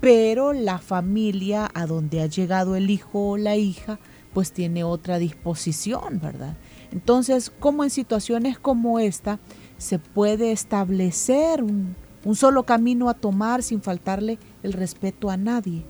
Pero 0.00 0.52
la 0.52 0.78
familia 0.78 1.68
a 1.74 1.86
donde 1.86 2.22
ha 2.22 2.26
llegado 2.26 2.76
el 2.76 2.88
hijo 2.88 3.30
o 3.30 3.36
la 3.36 3.56
hija 3.56 3.98
pues 4.32 4.52
tiene 4.52 4.84
otra 4.84 5.18
disposición, 5.18 6.20
¿verdad? 6.22 6.56
Entonces, 6.92 7.50
¿cómo 7.58 7.82
en 7.82 7.90
situaciones 7.90 8.56
como 8.56 9.00
esta 9.00 9.40
se 9.76 9.98
puede 9.98 10.52
establecer 10.52 11.64
un, 11.64 11.96
solo 12.34 12.62
camino 12.62 13.08
a 13.08 13.14
tomar 13.14 13.64
sin 13.64 13.82
faltarle 13.82 14.38
el 14.62 14.74
respeto 14.74 15.28
a 15.28 15.36
nadie? 15.36 15.82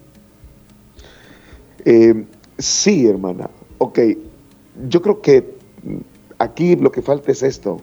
Eh, 1.84 2.24
sí, 2.56 3.06
hermana. 3.06 3.50
Ok, 3.76 3.98
yo 4.88 5.02
creo 5.02 5.20
que 5.20 5.60
aquí 6.40 6.74
lo 6.74 6.90
que 6.90 7.02
falta 7.02 7.30
es 7.30 7.44
esto, 7.44 7.76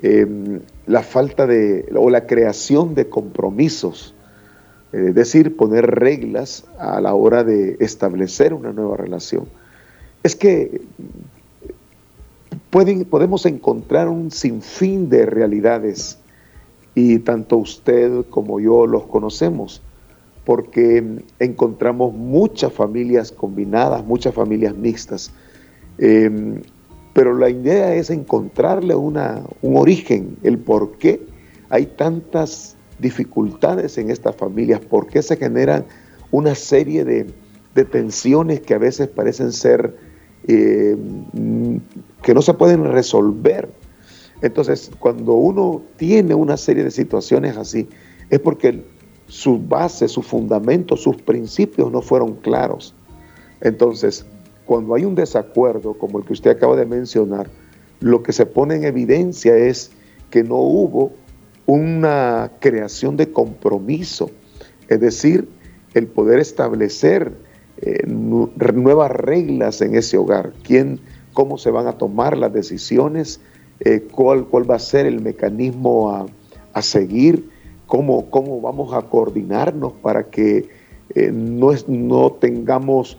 em, 0.00 0.60
la 0.86 1.02
falta 1.02 1.46
de, 1.46 1.86
o 1.94 2.08
la 2.08 2.26
creación 2.26 2.94
de 2.94 3.10
compromisos, 3.10 4.14
es 4.92 5.14
decir, 5.14 5.54
poner 5.54 5.86
reglas 5.86 6.64
a 6.78 6.98
la 7.02 7.12
hora 7.12 7.44
de 7.44 7.76
establecer 7.80 8.54
una 8.54 8.72
nueva 8.72 8.96
relación 8.96 9.46
es 10.22 10.36
que 10.36 10.82
pueden, 12.70 13.04
podemos 13.04 13.46
encontrar 13.46 14.08
un 14.08 14.30
sinfín 14.30 15.08
de 15.08 15.26
realidades 15.26 16.18
y 16.94 17.18
tanto 17.20 17.56
usted 17.56 18.26
como 18.28 18.60
yo 18.60 18.86
los 18.86 19.04
conocemos, 19.04 19.82
porque 20.44 21.22
encontramos 21.38 22.12
muchas 22.14 22.72
familias 22.72 23.30
combinadas, 23.30 24.04
muchas 24.04 24.34
familias 24.34 24.74
mixtas. 24.74 25.30
Em, 25.98 26.62
pero 27.18 27.36
la 27.36 27.50
idea 27.50 27.96
es 27.96 28.10
encontrarle 28.10 28.94
una, 28.94 29.42
un 29.60 29.76
origen, 29.76 30.36
el 30.44 30.56
por 30.56 30.98
qué 30.98 31.20
hay 31.68 31.86
tantas 31.86 32.76
dificultades 33.00 33.98
en 33.98 34.12
estas 34.12 34.36
familias, 34.36 34.78
por 34.78 35.08
qué 35.08 35.20
se 35.20 35.36
generan 35.36 35.84
una 36.30 36.54
serie 36.54 37.04
de, 37.04 37.26
tensiones 37.90 38.60
que 38.60 38.72
a 38.74 38.78
veces 38.78 39.08
parecen 39.08 39.50
ser 39.50 39.96
eh, 40.46 40.96
que 42.22 42.34
no 42.34 42.40
se 42.40 42.54
pueden 42.54 42.84
resolver. 42.84 43.68
Entonces, 44.40 44.88
cuando 45.00 45.32
uno 45.32 45.82
tiene 45.96 46.36
una 46.36 46.56
serie 46.56 46.84
de 46.84 46.92
situaciones 46.92 47.56
así, 47.56 47.88
es 48.30 48.38
porque 48.38 48.84
su 49.26 49.58
base, 49.58 50.06
su 50.06 50.22
fundamento, 50.22 50.96
sus 50.96 51.16
principios 51.16 51.90
no 51.90 52.00
fueron 52.00 52.36
claros. 52.36 52.94
Entonces, 53.60 54.24
cuando 54.68 54.94
hay 54.94 55.06
un 55.06 55.14
desacuerdo 55.14 55.94
como 55.94 56.18
el 56.18 56.26
que 56.26 56.34
usted 56.34 56.50
acaba 56.50 56.76
de 56.76 56.84
mencionar, 56.84 57.48
lo 58.00 58.22
que 58.22 58.34
se 58.34 58.44
pone 58.44 58.74
en 58.74 58.84
evidencia 58.84 59.56
es 59.56 59.92
que 60.28 60.44
no 60.44 60.56
hubo 60.56 61.12
una 61.64 62.52
creación 62.60 63.16
de 63.16 63.32
compromiso, 63.32 64.30
es 64.88 65.00
decir, 65.00 65.48
el 65.94 66.06
poder 66.06 66.38
establecer 66.38 67.32
eh, 67.78 68.06
nuevas 68.06 69.10
reglas 69.10 69.80
en 69.80 69.94
ese 69.94 70.18
hogar, 70.18 70.52
quién, 70.62 71.00
cómo 71.32 71.56
se 71.56 71.70
van 71.70 71.86
a 71.86 71.92
tomar 71.92 72.36
las 72.36 72.52
decisiones, 72.52 73.40
eh, 73.80 74.06
cuál, 74.12 74.48
cuál 74.48 74.70
va 74.70 74.74
a 74.74 74.80
ser 74.80 75.06
el 75.06 75.22
mecanismo 75.22 76.10
a, 76.74 76.82
seguir, 76.82 77.48
cómo, 77.86 78.28
cómo 78.28 78.60
vamos 78.60 78.92
a 78.92 79.00
coordinarnos 79.00 79.94
para 79.94 80.24
que 80.24 80.68
eh, 81.14 81.32
no, 81.32 81.70
no 81.88 82.32
tengamos 82.32 83.16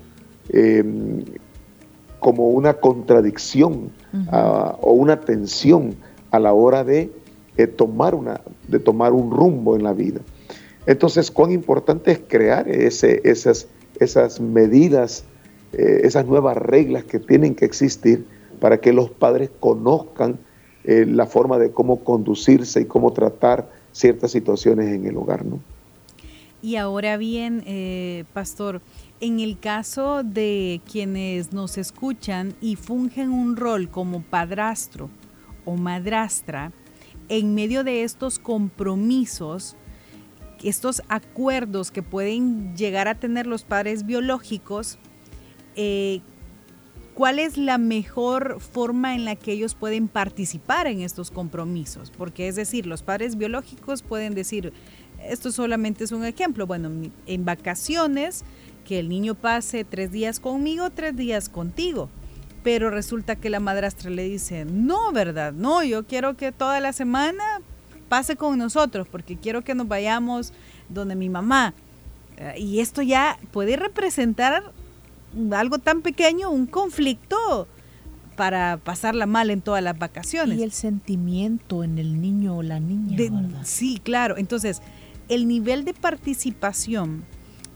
como 2.19 2.49
una 2.49 2.73
contradicción 2.73 3.91
o 4.31 4.91
una 4.91 5.21
tensión 5.21 5.95
a 6.31 6.39
la 6.39 6.53
hora 6.53 6.83
de, 6.83 7.11
tomar 7.77 8.15
una, 8.15 8.41
de 8.67 8.79
tomar 8.79 9.13
un 9.13 9.31
rumbo 9.31 9.75
en 9.75 9.83
la 9.83 9.93
vida. 9.93 10.21
Entonces, 10.85 11.29
cuán 11.29 11.51
importante 11.51 12.11
es 12.11 12.19
crear 12.27 12.67
ese, 12.67 13.21
esas 13.23 13.67
esas 13.99 14.39
medidas, 14.39 15.23
eh, 15.73 16.01
esas 16.03 16.25
nuevas 16.25 16.57
reglas 16.57 17.03
que 17.03 17.19
tienen 17.19 17.55
que 17.55 17.65
existir 17.65 18.25
para 18.59 18.79
que 18.79 18.93
los 18.93 19.11
padres 19.11 19.49
conozcan 19.59 20.39
eh, 20.83 21.05
la 21.05 21.25
forma 21.25 21.57
de 21.59 21.71
cómo 21.71 22.03
conducirse 22.03 22.81
y 22.81 22.85
cómo 22.85 23.13
tratar 23.13 23.69
ciertas 23.91 24.31
situaciones 24.31 24.87
en 24.87 25.05
el 25.05 25.17
hogar, 25.17 25.45
¿no? 25.45 25.59
Y 26.61 26.75
ahora 26.75 27.15
bien, 27.17 27.63
eh, 27.65 28.25
pastor, 28.33 28.81
en 29.21 29.39
el 29.39 29.59
caso 29.59 30.23
de 30.23 30.81
quienes 30.89 31.53
nos 31.53 31.77
escuchan 31.77 32.53
y 32.59 32.75
fungen 32.75 33.29
un 33.29 33.55
rol 33.55 33.89
como 33.89 34.21
padrastro 34.21 35.09
o 35.63 35.77
madrastra, 35.77 36.73
en 37.29 37.55
medio 37.55 37.83
de 37.83 38.03
estos 38.03 38.39
compromisos, 38.39 39.77
estos 40.63 41.01
acuerdos 41.07 41.91
que 41.91 42.03
pueden 42.03 42.75
llegar 42.75 43.07
a 43.07 43.15
tener 43.15 43.47
los 43.47 43.63
padres 43.63 44.05
biológicos, 44.05 44.99
eh, 45.75 46.19
¿cuál 47.13 47.39
es 47.39 47.57
la 47.57 47.77
mejor 47.77 48.59
forma 48.59 49.15
en 49.15 49.23
la 49.23 49.35
que 49.35 49.53
ellos 49.53 49.75
pueden 49.75 50.09
participar 50.09 50.87
en 50.87 51.01
estos 51.01 51.31
compromisos? 51.31 52.11
Porque 52.11 52.49
es 52.49 52.55
decir, 52.55 52.85
los 52.85 53.03
padres 53.03 53.37
biológicos 53.37 54.01
pueden 54.01 54.33
decir, 54.33 54.73
esto 55.27 55.51
solamente 55.51 56.03
es 56.03 56.11
un 56.11 56.25
ejemplo, 56.25 56.67
bueno, 56.67 56.89
en 57.25 57.45
vacaciones, 57.45 58.43
que 58.85 58.99
el 58.99 59.09
niño 59.09 59.35
pase 59.35 59.83
tres 59.83 60.11
días 60.11 60.39
conmigo, 60.39 60.89
tres 60.89 61.15
días 61.15 61.49
contigo. 61.49 62.09
Pero 62.63 62.89
resulta 62.89 63.35
que 63.35 63.49
la 63.49 63.59
madrastra 63.59 64.09
le 64.09 64.23
dice, 64.23 64.65
no, 64.65 65.11
¿verdad? 65.11 65.53
No, 65.53 65.83
yo 65.83 66.05
quiero 66.05 66.35
que 66.35 66.51
toda 66.51 66.79
la 66.79 66.91
semana 66.91 67.43
pase 68.09 68.35
con 68.35 68.57
nosotros 68.57 69.07
porque 69.09 69.37
quiero 69.37 69.63
que 69.63 69.75
nos 69.75 69.87
vayamos 69.87 70.51
donde 70.89 71.15
mi 71.15 71.29
mamá. 71.29 71.73
Eh, 72.37 72.55
y 72.57 72.79
esto 72.79 73.01
ya 73.01 73.37
puede 73.51 73.75
representar 73.75 74.73
algo 75.51 75.77
tan 75.77 76.01
pequeño, 76.01 76.49
un 76.49 76.65
conflicto 76.65 77.67
para 78.35 78.77
pasarla 78.77 79.25
mal 79.25 79.49
en 79.49 79.61
todas 79.61 79.83
las 79.83 79.99
vacaciones. 79.99 80.57
Y 80.57 80.63
el 80.63 80.71
sentimiento 80.71 81.83
en 81.83 81.99
el 81.99 82.21
niño 82.21 82.57
o 82.57 82.63
la 82.63 82.79
niña. 82.79 83.17
sí, 83.63 83.99
claro. 84.01 84.37
Entonces, 84.37 84.81
el 85.29 85.47
nivel 85.47 85.85
de 85.85 85.93
participación 85.93 87.23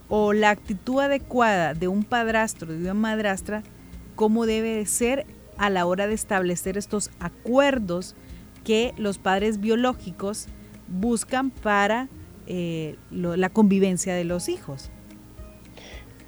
o 0.10 0.34
la 0.34 0.50
actitud 0.50 1.00
adecuada 1.00 1.74
de 1.74 1.88
un 1.88 2.04
padrastro, 2.04 2.74
de 2.74 2.80
una 2.80 2.94
madrastra, 2.94 3.64
cómo 4.16 4.46
debe 4.46 4.76
de 4.76 4.86
ser 4.86 5.26
a 5.58 5.70
la 5.70 5.86
hora 5.86 6.08
de 6.08 6.14
establecer 6.14 6.78
estos 6.78 7.12
acuerdos 7.20 8.16
que 8.64 8.94
los 8.98 9.18
padres 9.18 9.60
biológicos 9.60 10.48
buscan 10.88 11.52
para 11.52 12.10
eh, 12.48 12.98
la 13.12 13.50
convivencia 13.50 14.14
de 14.16 14.24
los 14.24 14.50
hijos. 14.50 14.90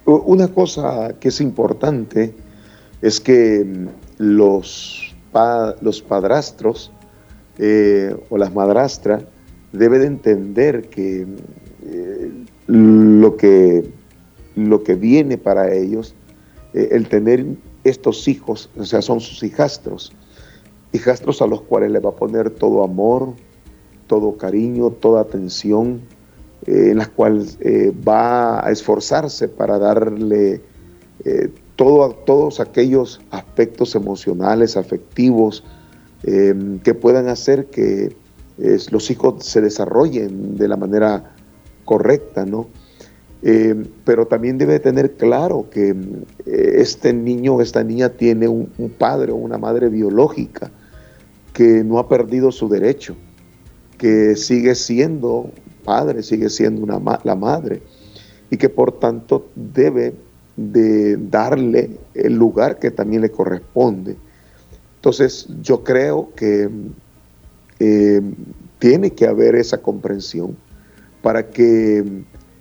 Una 0.04 0.48
cosa 0.48 1.16
que 1.18 1.28
es 1.28 1.40
importante 1.40 2.34
es 3.02 3.20
que 3.20 3.64
mm, 3.64 3.88
los, 4.18 5.14
los 5.80 6.02
padrastros 6.02 6.92
eh, 7.58 8.16
o 8.30 8.38
las 8.38 8.54
madrastras 8.54 9.24
deben 9.72 10.02
entender 10.02 10.88
que 10.88 11.26
eh, 11.86 12.30
lo 12.66 13.36
que 13.36 13.84
lo 14.54 14.82
que 14.82 14.94
viene 14.94 15.36
para 15.36 15.74
ellos, 15.74 16.14
el 16.72 17.08
tener 17.08 17.44
estos 17.84 18.26
hijos, 18.26 18.70
o 18.78 18.84
sea, 18.84 19.02
son 19.02 19.20
sus 19.20 19.42
hijastros, 19.42 20.12
hijastros 20.92 21.42
a 21.42 21.46
los 21.46 21.60
cuales 21.62 21.90
le 21.90 22.00
va 22.00 22.10
a 22.10 22.14
poner 22.14 22.50
todo 22.50 22.82
amor, 22.82 23.34
todo 24.06 24.36
cariño, 24.36 24.90
toda 24.90 25.20
atención, 25.20 26.00
eh, 26.66 26.90
en 26.90 26.98
las 26.98 27.08
cuales 27.08 27.58
eh, 27.60 27.92
va 28.06 28.66
a 28.66 28.70
esforzarse 28.70 29.48
para 29.48 29.78
darle 29.78 30.60
eh, 31.24 31.50
todo, 31.76 32.14
todos 32.14 32.60
aquellos 32.60 33.20
aspectos 33.30 33.94
emocionales, 33.94 34.76
afectivos, 34.76 35.64
que 36.22 36.94
puedan 37.00 37.28
hacer 37.28 37.66
que 37.66 38.16
los 38.58 39.10
hijos 39.10 39.44
se 39.44 39.60
desarrollen 39.60 40.56
de 40.56 40.68
la 40.68 40.76
manera 40.76 41.34
correcta, 41.84 42.44
¿no? 42.44 42.68
pero 44.04 44.26
también 44.26 44.58
debe 44.58 44.80
tener 44.80 45.12
claro 45.12 45.68
que 45.70 45.94
este 46.46 47.12
niño 47.12 47.54
o 47.54 47.62
esta 47.62 47.84
niña 47.84 48.08
tiene 48.08 48.48
un, 48.48 48.72
un 48.76 48.90
padre 48.90 49.30
o 49.30 49.36
una 49.36 49.56
madre 49.56 49.88
biológica 49.88 50.72
que 51.52 51.84
no 51.84 51.98
ha 51.98 52.08
perdido 52.08 52.50
su 52.50 52.68
derecho, 52.68 53.14
que 53.98 54.36
sigue 54.36 54.74
siendo 54.74 55.50
padre, 55.86 56.22
sigue 56.22 56.50
siendo 56.50 56.82
una, 56.82 57.20
la 57.24 57.34
madre 57.34 57.80
y 58.50 58.58
que 58.58 58.68
por 58.68 58.98
tanto 58.98 59.48
debe 59.54 60.14
de 60.56 61.16
darle 61.16 61.96
el 62.12 62.34
lugar 62.34 62.78
que 62.78 62.90
también 62.90 63.22
le 63.22 63.30
corresponde. 63.30 64.16
Entonces 64.96 65.48
yo 65.62 65.82
creo 65.82 66.30
que 66.34 66.68
eh, 67.78 68.22
tiene 68.78 69.10
que 69.10 69.26
haber 69.26 69.54
esa 69.54 69.78
comprensión 69.78 70.56
para 71.22 71.50
que 71.50 72.04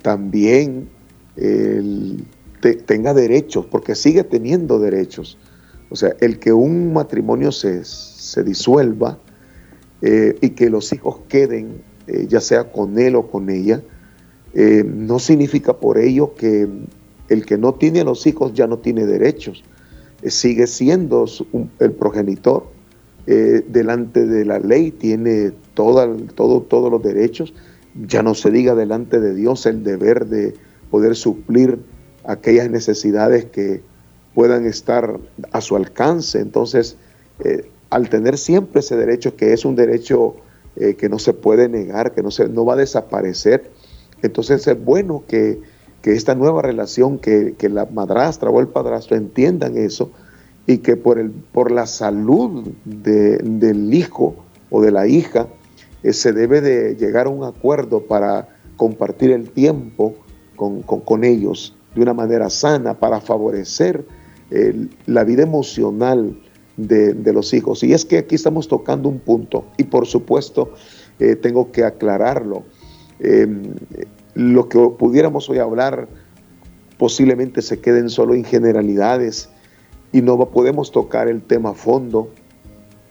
también 0.01 0.89
tenga 2.85 3.13
derechos, 3.13 3.65
porque 3.65 3.95
sigue 3.95 4.23
teniendo 4.23 4.79
derechos. 4.79 5.37
O 5.89 5.95
sea, 5.95 6.15
el 6.19 6.39
que 6.39 6.53
un 6.53 6.93
matrimonio 6.93 7.51
se, 7.51 7.83
se 7.83 8.43
disuelva 8.43 9.19
eh, 10.01 10.35
y 10.41 10.51
que 10.51 10.69
los 10.69 10.91
hijos 10.93 11.19
queden 11.27 11.81
eh, 12.07 12.25
ya 12.27 12.39
sea 12.39 12.71
con 12.71 12.97
él 12.97 13.15
o 13.15 13.27
con 13.27 13.49
ella, 13.49 13.81
no 14.85 15.19
significa 15.19 15.73
por 15.73 15.97
ello 15.97 16.33
que 16.33 16.69
el 17.27 17.45
que 17.45 17.57
no 17.57 17.73
tiene 17.73 18.05
los 18.05 18.25
hijos 18.25 18.53
ya 18.53 18.67
no 18.67 18.79
tiene 18.79 19.05
derechos. 19.05 19.65
Sigue 20.25 20.65
siendo 20.65 21.25
el 21.79 21.91
progenitor. 21.91 22.65
Delante 23.25 24.25
de 24.25 24.45
la 24.45 24.59
ley 24.59 24.91
tiene 24.91 25.51
todo, 25.73 26.15
todos 26.35 26.91
los 26.91 27.01
derechos. 27.01 27.53
Ya 28.07 28.21
no 28.21 28.35
se 28.35 28.51
diga 28.51 28.75
delante 28.75 29.19
de 29.19 29.33
Dios 29.33 29.65
el 29.65 29.83
deber 29.83 30.27
de 30.27 30.53
poder 30.91 31.15
suplir 31.15 31.79
aquellas 32.23 32.69
necesidades 32.69 33.45
que 33.45 33.81
puedan 34.33 34.65
estar 34.65 35.19
a 35.51 35.61
su 35.61 35.75
alcance. 35.75 36.39
Entonces, 36.39 36.97
al 37.89 38.09
tener 38.09 38.37
siempre 38.37 38.81
ese 38.81 38.95
derecho, 38.95 39.35
que 39.35 39.53
es 39.53 39.65
un 39.65 39.75
derecho 39.75 40.35
eh, 40.77 40.95
que 40.95 41.07
no 41.07 41.19
se 41.19 41.31
puede 41.31 41.69
negar, 41.69 42.13
que 42.13 42.21
no, 42.21 42.31
se, 42.31 42.49
no 42.49 42.65
va 42.65 42.73
a 42.73 42.77
desaparecer. 42.77 43.71
Entonces 44.21 44.67
es 44.67 44.83
bueno 44.83 45.23
que, 45.25 45.61
esta 46.03 46.35
nueva 46.35 46.61
relación, 46.61 47.17
que, 47.17 47.55
la 47.61 47.85
madrastra 47.85 48.49
o 48.49 48.59
el 48.59 48.67
padrastro 48.67 49.15
entiendan 49.15 49.77
eso 49.77 50.11
y 50.67 50.79
que 50.79 50.97
por, 50.97 51.19
el, 51.19 51.31
por 51.31 51.71
la 51.71 51.85
salud 51.85 52.67
del 52.85 53.93
hijo 53.93 54.35
o 54.69 54.81
de 54.81 54.91
la 54.91 55.07
hija 55.07 55.47
eh, 56.03 56.13
se 56.13 56.33
debe 56.33 56.61
de 56.61 56.95
llegar 56.95 57.27
a 57.27 57.29
un 57.29 57.43
acuerdo 57.43 58.01
para 58.01 58.49
compartir 58.77 59.31
el 59.31 59.51
tiempo 59.51 60.15
con, 60.55 61.23
ellos 61.23 61.75
de 61.93 62.01
una 62.01 62.13
manera 62.13 62.49
sana 62.49 62.99
para 62.99 63.21
favorecer 63.21 64.05
la 65.05 65.23
vida 65.23 65.43
emocional 65.43 66.37
de, 66.77 67.33
los 67.33 67.53
hijos. 67.53 67.83
Y 67.83 67.93
es 67.93 68.05
que 68.05 68.17
aquí 68.17 68.35
estamos 68.35 68.67
tocando 68.67 69.09
un 69.09 69.19
punto 69.19 69.65
y 69.77 69.83
por 69.83 70.05
supuesto 70.05 70.73
eh, 71.19 71.35
tengo 71.35 71.71
que 71.71 71.83
aclararlo. 71.83 72.63
Em, 73.19 73.63
lo 74.33 74.67
que 74.67 74.77
pudiéramos 74.97 75.49
hoy 75.49 75.59
hablar 75.59 76.07
posiblemente 76.97 77.61
se 77.61 77.79
queden 77.79 78.09
solo 78.09 78.33
en 78.33 78.43
generalidades 78.43 79.49
y 80.15 80.21
no 80.21 80.37
podemos 80.49 80.93
tocar 80.93 81.27
el 81.27 81.41
tema 81.41 81.71
a 81.71 81.73
fondo, 81.73 82.29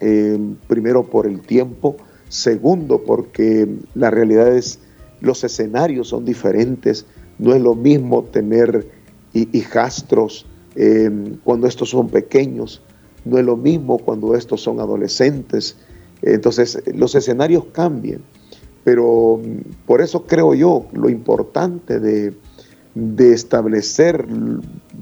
em, 0.00 0.54
primero 0.66 1.04
por 1.04 1.26
el 1.26 1.42
tiempo, 1.42 1.96
segundo 2.30 3.02
porque 3.04 3.68
la 3.94 4.10
realidad 4.10 4.56
es, 4.56 4.78
los 5.20 5.44
escenarios 5.44 6.08
son 6.08 6.24
diferentes, 6.24 7.04
no 7.38 7.54
es 7.54 7.60
lo 7.60 7.74
mismo 7.74 8.24
tener 8.24 8.88
hijastros 9.34 10.46
em, 10.76 11.36
cuando 11.44 11.66
estos 11.66 11.90
son 11.90 12.08
pequeños, 12.08 12.80
no 13.26 13.36
es 13.36 13.44
lo 13.44 13.58
mismo 13.58 13.98
cuando 13.98 14.34
estos 14.34 14.62
son 14.62 14.80
adolescentes. 14.80 15.76
Entonces 16.22 16.82
los 16.94 17.14
escenarios 17.14 17.66
cambian. 17.70 18.22
Pero 18.82 19.40
mm, 19.44 19.84
por 19.84 20.00
eso 20.00 20.24
creo 20.24 20.54
yo 20.54 20.86
lo 20.94 21.10
importante 21.10 22.00
de, 22.00 22.32
establecer 23.18 24.24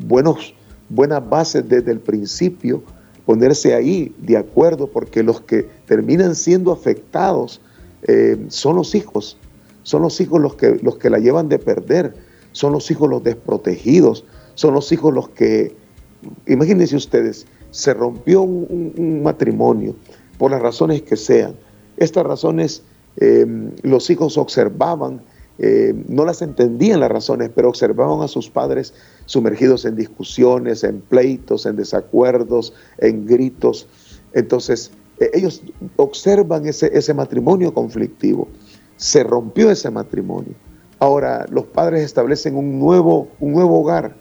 buenos, 0.06 0.54
buenas 0.94 1.28
bases 1.28 1.68
desde 1.68 1.90
el 1.90 2.00
principio, 2.00 2.82
ponerse 3.24 3.74
ahí 3.74 4.14
de 4.18 4.36
acuerdo, 4.36 4.88
porque 4.88 5.22
los 5.22 5.40
que 5.40 5.68
terminan 5.86 6.34
siendo 6.34 6.70
afectados 6.70 7.60
eh, 8.02 8.46
son 8.48 8.76
los 8.76 8.94
hijos, 8.94 9.38
son 9.84 10.02
los 10.02 10.20
hijos 10.20 10.40
los 10.40 10.54
que, 10.56 10.78
los 10.82 10.96
que 10.96 11.08
la 11.08 11.18
llevan 11.18 11.48
de 11.48 11.58
perder, 11.58 12.14
son 12.52 12.72
los 12.72 12.90
hijos 12.90 13.08
los 13.08 13.22
desprotegidos, 13.22 14.24
son 14.54 14.74
los 14.74 14.92
hijos 14.92 15.14
los 15.14 15.30
que, 15.30 15.74
imagínense 16.46 16.96
ustedes, 16.96 17.46
se 17.70 17.94
rompió 17.94 18.42
un, 18.42 19.22
matrimonio, 19.22 19.96
por 20.36 20.50
las 20.50 20.60
razones 20.60 21.02
que 21.02 21.16
sean. 21.16 21.54
Estas 21.96 22.24
razones 22.24 22.82
eh, 23.16 23.46
los 23.82 24.10
hijos 24.10 24.36
observaban, 24.36 25.22
eh, 25.64 25.94
no 26.08 26.24
las 26.24 26.42
entendían 26.42 26.98
las 26.98 27.12
razones, 27.12 27.48
pero 27.54 27.68
observaban 27.68 28.20
a 28.20 28.26
sus 28.26 28.50
padres 28.50 28.94
sumergidos 29.26 29.84
en 29.84 29.94
discusiones, 29.94 30.82
en 30.82 31.00
pleitos, 31.00 31.66
en 31.66 31.76
desacuerdos, 31.76 32.74
en 32.98 33.26
gritos. 33.26 33.86
Entonces, 34.32 34.90
eh, 35.20 35.30
ellos 35.34 35.62
observan 35.94 36.66
ese, 36.66 36.90
ese 36.92 37.14
matrimonio 37.14 37.72
conflictivo. 37.72 38.48
Se 38.96 39.22
rompió 39.22 39.70
ese 39.70 39.88
matrimonio. 39.88 40.54
Ahora 40.98 41.46
los 41.48 41.66
padres 41.66 42.02
establecen 42.02 42.56
un 42.56 42.80
nuevo, 42.80 43.28
un 43.38 43.52
nuevo 43.52 43.82
hogar 43.82 44.16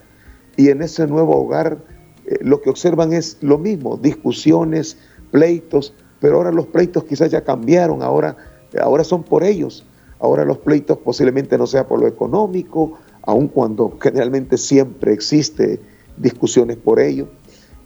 y 0.57 0.69
en 0.69 0.83
ese 0.83 1.07
nuevo 1.07 1.35
hogar 1.35 1.79
eh, 2.27 2.37
lo 2.41 2.61
que 2.61 2.69
observan 2.69 3.13
es 3.13 3.37
lo 3.41 3.57
mismo, 3.57 3.97
discusiones, 3.97 4.95
pleitos, 5.31 5.95
pero 6.19 6.35
ahora 6.35 6.51
los 6.51 6.67
pleitos 6.67 7.05
quizás 7.05 7.31
ya 7.31 7.43
cambiaron, 7.43 8.03
ahora, 8.03 8.37
ahora 8.79 9.03
son 9.03 9.23
por 9.23 9.43
ellos, 9.43 9.83
ahora 10.21 10.45
los 10.45 10.59
pleitos 10.59 10.97
posiblemente 10.99 11.57
no 11.57 11.67
sea 11.67 11.87
por 11.87 11.99
lo 11.99 12.07
económico, 12.07 12.99
aun 13.23 13.47
cuando 13.47 13.97
generalmente 13.99 14.57
siempre 14.57 15.13
existe 15.13 15.79
discusiones 16.17 16.77
por 16.77 16.99
ello, 16.99 17.27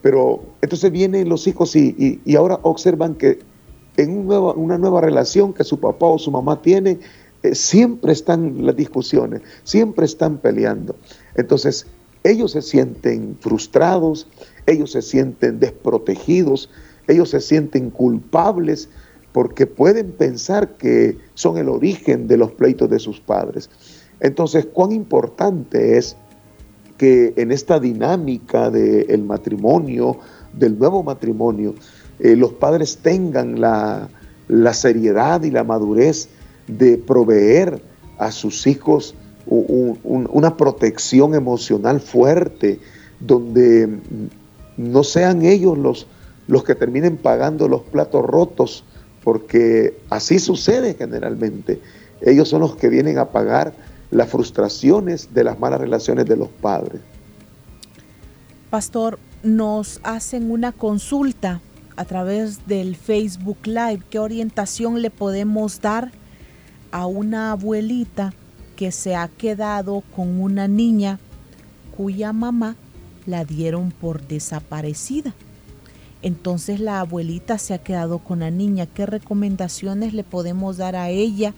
pero 0.01 0.41
entonces 0.61 0.91
vienen 0.91 1.29
los 1.29 1.47
hijos 1.47 1.75
y, 1.75 2.21
ahora 2.37 2.59
observan 2.61 3.15
que 3.15 3.39
en 3.97 4.27
una 4.27 4.77
nueva 4.77 5.01
relación 5.01 5.53
que 5.53 5.63
su 5.63 5.79
papá 5.79 6.07
o 6.07 6.19
su 6.19 6.29
mamá 6.29 6.61
tiene, 6.61 6.99
eh, 7.43 7.55
siempre 7.55 8.11
están 8.11 8.65
las 8.65 8.75
discusiones, 8.75 9.41
siempre 9.63 10.05
están 10.05 10.37
peleando. 10.37 10.95
Entonces, 11.35 11.87
ellos 12.23 12.51
se 12.51 12.61
sienten 12.61 13.37
frustrados, 13.39 14.27
ellos 14.65 14.91
se 14.91 15.01
sienten 15.01 15.59
desprotegidos, 15.59 16.69
ellos 17.07 17.29
se 17.29 17.39
sienten 17.39 17.89
culpables 17.89 18.89
porque 19.35 19.67
pueden 19.67 20.13
pensar 20.13 20.77
que 20.77 21.17
son 21.33 21.57
el 21.57 21.67
origen 21.67 22.25
de 22.25 22.37
los 22.37 22.51
pleitos 22.51 22.89
de 22.89 22.99
sus 22.99 23.19
padres. 23.19 23.69
Entonces, 24.21 24.65
cuán 24.65 24.93
importante 24.93 25.97
es 25.97 26.15
que 26.97 27.33
en 27.35 27.51
esta 27.51 27.81
dinámica 27.81 28.71
del 28.71 29.25
matrimonio, 29.25 30.19
del 30.53 30.79
nuevo 30.79 31.03
matrimonio, 31.03 31.75
eh, 32.21 32.37
los 32.37 32.53
padres 32.53 32.99
tengan 32.99 33.59
la, 33.59 34.07
seriedad 34.71 35.43
y 35.43 35.51
la 35.51 35.65
madurez 35.65 36.29
de 36.67 36.97
proveer 36.97 37.81
a 38.17 38.31
sus 38.31 38.65
hijos 38.65 39.15
una 39.47 40.55
protección 40.55 41.35
emocional 41.35 41.99
fuerte, 41.99 42.79
donde 43.19 43.99
no 44.77 45.03
sean 45.03 45.43
ellos 45.43 45.77
los, 45.77 46.07
los 46.47 46.63
que 46.63 46.73
terminen 46.73 47.17
pagando 47.17 47.67
los 47.67 47.81
platos 47.81 48.23
rotos, 48.23 48.85
porque 49.25 49.97
así 50.11 50.37
sucede 50.37 50.93
generalmente. 50.93 51.81
Ellos 52.21 52.47
son 52.47 52.61
los 52.61 52.77
que 52.77 52.89
vienen 52.89 53.17
a 53.17 53.31
pagar 53.31 53.73
las 54.11 54.29
frustraciones 54.29 55.33
de 55.33 55.43
las 55.43 55.59
malas 55.59 55.81
relaciones 55.81 56.27
de 56.27 56.37
los 56.37 56.47
padres. 56.47 57.01
Pastor, 58.69 59.17
nos 59.41 59.99
hacen 60.03 60.51
una 60.51 60.71
consulta 60.71 61.59
a 61.95 62.05
través 62.05 62.67
del 62.67 62.95
Facebook 62.95 63.57
Live. 63.65 64.01
¿Qué 64.11 64.19
orientación 64.19 65.01
le 65.01 65.09
podemos 65.09 65.81
dar 65.81 66.11
a 66.91 67.07
una 67.07 67.51
abuelita 67.51 68.31
que 68.75 68.91
se 68.91 69.15
ha 69.15 69.27
quedado 69.27 70.03
con 70.15 70.39
una 70.39 70.67
niña 70.67 71.19
cuya 71.97 72.31
mamá 72.31 72.75
la 73.25 73.43
dieron 73.43 73.91
por 73.91 74.27
desaparecida? 74.27 75.33
Entonces 76.25 76.81
la 76.81 76.99
abuelita 76.99 77.57
se 77.57 77.73
ha 77.73 77.77
quedado 77.77 78.19
con 78.19 78.39
la 78.39 78.51
niña. 78.51 78.85
¿Qué 78.87 79.05
recomendaciones 79.05 80.13
le 80.13 80.23
podemos 80.23 80.75
dar 80.75 80.97
a 80.97 81.09
ella 81.09 81.53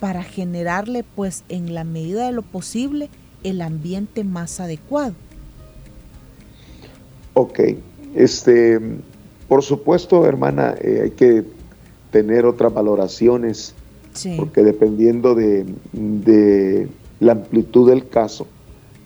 para 0.00 0.22
generarle 0.22 1.04
pues 1.14 1.44
en 1.48 1.74
la 1.74 1.84
medida 1.84 2.26
de 2.26 2.32
lo 2.32 2.42
posible 2.42 3.08
el 3.44 3.62
ambiente 3.62 4.24
más 4.24 4.60
adecuado. 4.60 5.14
Ok, 7.34 7.60
este, 8.14 8.80
por 9.48 9.62
supuesto 9.62 10.26
hermana, 10.26 10.74
eh, 10.80 11.00
hay 11.04 11.10
que 11.10 11.44
tener 12.10 12.46
otras 12.46 12.72
valoraciones, 12.72 13.74
porque 14.38 14.62
dependiendo 14.62 15.34
de, 15.34 15.66
de 15.92 16.88
la 17.20 17.32
amplitud 17.32 17.90
del 17.90 18.08
caso, 18.08 18.46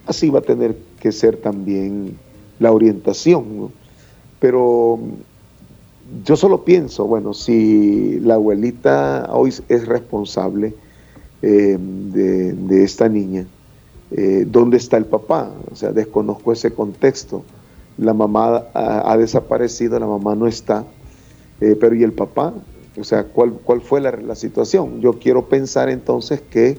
así 0.07 0.31
va 0.31 0.39
a 0.39 0.43
tener 0.43 0.77
que 1.01 1.11
ser 1.11 1.37
también 1.37 2.17
la 2.61 2.71
orientación. 2.71 3.73
Pero 4.41 4.99
yo 6.25 6.37
solo 6.37 6.65
pienso, 6.65 7.07
bueno, 7.07 7.35
si 7.35 8.19
la 8.21 8.35
abuelita 8.35 9.29
hoy 9.33 9.55
es 9.69 9.87
responsable 9.87 10.75
eh, 11.43 11.79
de, 11.79 12.83
esta 12.83 13.09
niña, 13.09 13.47
eh, 14.11 14.45
¿dónde 14.47 14.77
está 14.77 14.97
el 14.97 15.05
papá? 15.05 15.51
O 15.71 15.77
sea, 15.77 15.93
desconozco 15.93 16.53
ese 16.53 16.73
contexto. 16.73 17.45
La 17.97 18.13
mamá 18.15 18.65
ha, 18.75 19.17
desaparecido, 19.19 19.99
la 20.01 20.07
mamá 20.07 20.35
no 20.35 20.47
está, 20.47 20.85
eh, 21.61 21.77
pero 21.79 21.95
¿y 21.95 22.03
el 22.03 22.13
papá? 22.13 22.55
O 22.99 23.05
sea, 23.05 23.25
¿cuál, 23.25 23.53
cuál 23.53 23.81
fue 23.81 24.01
la, 24.01 24.11
la 24.13 24.35
situación? 24.35 25.01
Yo 25.01 25.19
quiero 25.19 25.49
pensar 25.49 25.91
entonces 25.91 26.41
que 26.41 26.79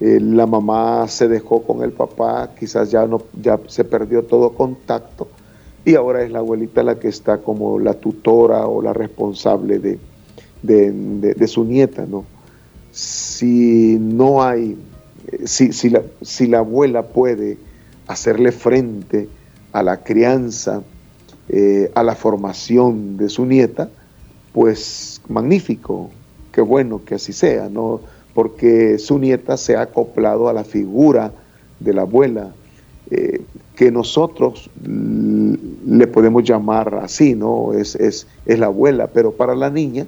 la 0.00 0.46
mamá 0.46 1.06
se 1.06 1.28
dejó 1.28 1.62
con 1.62 1.84
el 1.84 1.92
papá, 1.92 2.50
quizás 2.58 2.90
ya, 2.90 3.06
no, 3.06 3.22
ya 3.40 3.60
se 3.68 3.84
perdió 3.84 4.24
todo 4.24 4.50
contacto 4.50 5.28
y 5.84 5.94
ahora 5.94 6.22
es 6.22 6.30
la 6.30 6.38
abuelita 6.38 6.82
la 6.82 6.98
que 6.98 7.08
está 7.08 7.38
como 7.38 7.78
la 7.78 7.94
tutora 7.94 8.66
o 8.66 8.82
la 8.82 8.92
responsable 8.92 9.78
de, 9.78 9.98
de, 10.62 11.48
su 11.48 11.64
nieta, 11.64 12.06
¿no? 12.06 12.24
Si 12.92 13.98
no 14.00 14.42
hay, 14.42 14.76
si, 15.44 15.72
si, 15.72 15.90
la, 15.90 16.02
si 16.20 16.46
la 16.46 16.58
abuela 16.58 17.02
puede 17.08 17.58
hacerle 18.06 18.52
frente 18.52 19.28
a 19.72 19.82
la 19.82 20.04
crianza, 20.04 20.82
eh, 21.48 21.90
a 21.94 22.02
la 22.02 22.14
formación 22.14 23.16
de 23.16 23.28
su 23.28 23.44
nieta, 23.44 23.88
pues 24.52 25.20
magnífico, 25.28 26.10
qué 26.52 26.60
bueno 26.60 27.04
que 27.04 27.16
así 27.16 27.32
sea, 27.32 27.68
¿no? 27.68 28.00
Porque 28.34 28.98
su 28.98 29.18
nieta 29.18 29.56
se 29.56 29.76
ha 29.76 29.82
acoplado 29.82 30.48
a 30.48 30.52
la 30.52 30.64
figura 30.64 31.32
de 31.80 31.92
la 31.92 32.02
abuela, 32.02 32.52
eh, 33.14 33.42
que 33.76 33.90
nosotros 33.90 34.70
le 34.82 36.06
podemos 36.06 36.44
llamar 36.44 36.94
así, 36.94 37.34
¿no? 37.34 37.74
Es, 37.74 37.94
es, 37.94 38.26
es, 38.46 38.58
la 38.58 38.66
abuela, 38.66 39.08
pero 39.08 39.32
para 39.32 39.54
la 39.54 39.68
niña, 39.68 40.06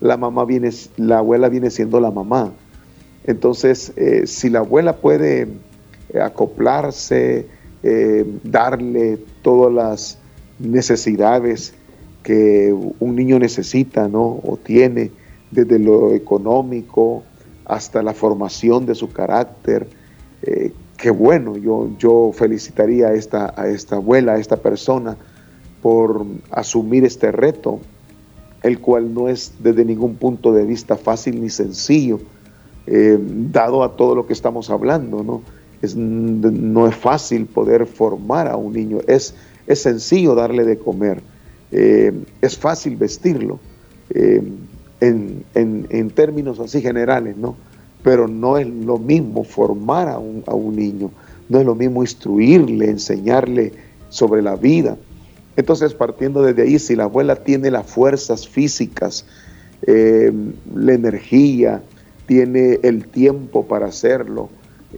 la 0.00 0.16
mamá 0.16 0.46
viene, 0.46 0.70
la 0.96 1.18
abuela 1.18 1.50
viene 1.50 1.68
siendo 1.68 2.00
la 2.00 2.10
mamá. 2.10 2.52
Entonces, 3.24 3.92
eh, 3.96 4.26
si 4.26 4.48
la 4.48 4.60
abuela 4.60 4.96
puede 4.96 5.48
eh, 6.12 6.20
acoplarse, 6.20 7.46
darle 8.42 9.18
todas 9.42 9.72
las 9.72 10.18
necesidades 10.58 11.74
que 12.22 12.74
un 12.98 13.14
niño 13.14 13.38
necesita, 13.38 14.08
¿no? 14.08 14.40
O 14.42 14.58
tiene, 14.60 15.12
desde 15.50 15.78
lo 15.78 16.14
económico 16.14 17.22
hasta 17.66 18.02
la 18.02 18.14
formación 18.14 18.86
de 18.86 18.94
su 18.94 19.12
carácter, 19.12 19.86
qué 20.96 21.10
bueno, 21.10 21.56
yo, 21.56 21.90
yo 21.98 22.32
felicitaría 22.32 23.08
a 23.08 23.14
esta, 23.14 23.52
a 23.56 23.68
esta 23.68 23.96
abuela, 23.96 24.34
a 24.34 24.38
esta 24.38 24.56
persona, 24.56 25.16
por 25.82 26.26
asumir 26.50 27.04
este 27.04 27.30
reto, 27.32 27.80
el 28.62 28.80
cual 28.80 29.14
no 29.14 29.28
es 29.28 29.54
desde 29.60 29.84
ningún 29.84 30.16
punto 30.16 30.52
de 30.52 30.64
vista 30.64 30.96
fácil 30.96 31.40
ni 31.40 31.50
sencillo, 31.50 32.20
eh, 32.86 33.18
dado 33.20 33.82
a 33.82 33.96
todo 33.96 34.14
lo 34.14 34.26
que 34.26 34.32
estamos 34.32 34.70
hablando, 34.70 35.22
¿no? 35.22 35.42
Es, 35.82 35.94
no 35.94 36.88
es 36.88 36.96
fácil 36.96 37.46
poder 37.46 37.86
formar 37.86 38.48
a 38.48 38.56
un 38.56 38.72
niño, 38.72 38.98
es, 39.06 39.34
es 39.66 39.82
sencillo 39.82 40.34
darle 40.34 40.64
de 40.64 40.78
comer, 40.78 41.22
eh, 41.70 42.12
es 42.40 42.56
fácil 42.56 42.96
vestirlo, 42.96 43.60
eh, 44.10 44.42
en, 45.00 45.44
en, 45.54 46.10
términos 46.10 46.58
así 46.58 46.80
generales, 46.80 47.36
¿no? 47.36 47.56
Pero 48.06 48.28
no 48.28 48.56
es 48.56 48.68
lo 48.68 48.98
mismo 48.98 49.42
formar 49.42 50.08
a 50.08 50.16
un, 50.16 50.44
a 50.46 50.54
un 50.54 50.76
niño, 50.76 51.10
no 51.48 51.58
es 51.58 51.66
lo 51.66 51.74
mismo 51.74 52.04
instruirle, 52.04 52.88
enseñarle 52.88 53.72
sobre 54.10 54.42
la 54.42 54.54
vida. 54.54 54.96
Entonces, 55.56 55.92
partiendo 55.92 56.40
desde 56.40 56.62
ahí, 56.62 56.78
si 56.78 56.94
la 56.94 57.02
abuela 57.02 57.34
tiene 57.34 57.68
las 57.68 57.84
fuerzas 57.84 58.46
físicas, 58.46 59.26
eh, 59.88 60.32
la 60.72 60.92
energía, 60.92 61.82
tiene 62.26 62.78
el 62.84 63.08
tiempo 63.08 63.66
para 63.66 63.86
hacerlo, 63.86 64.50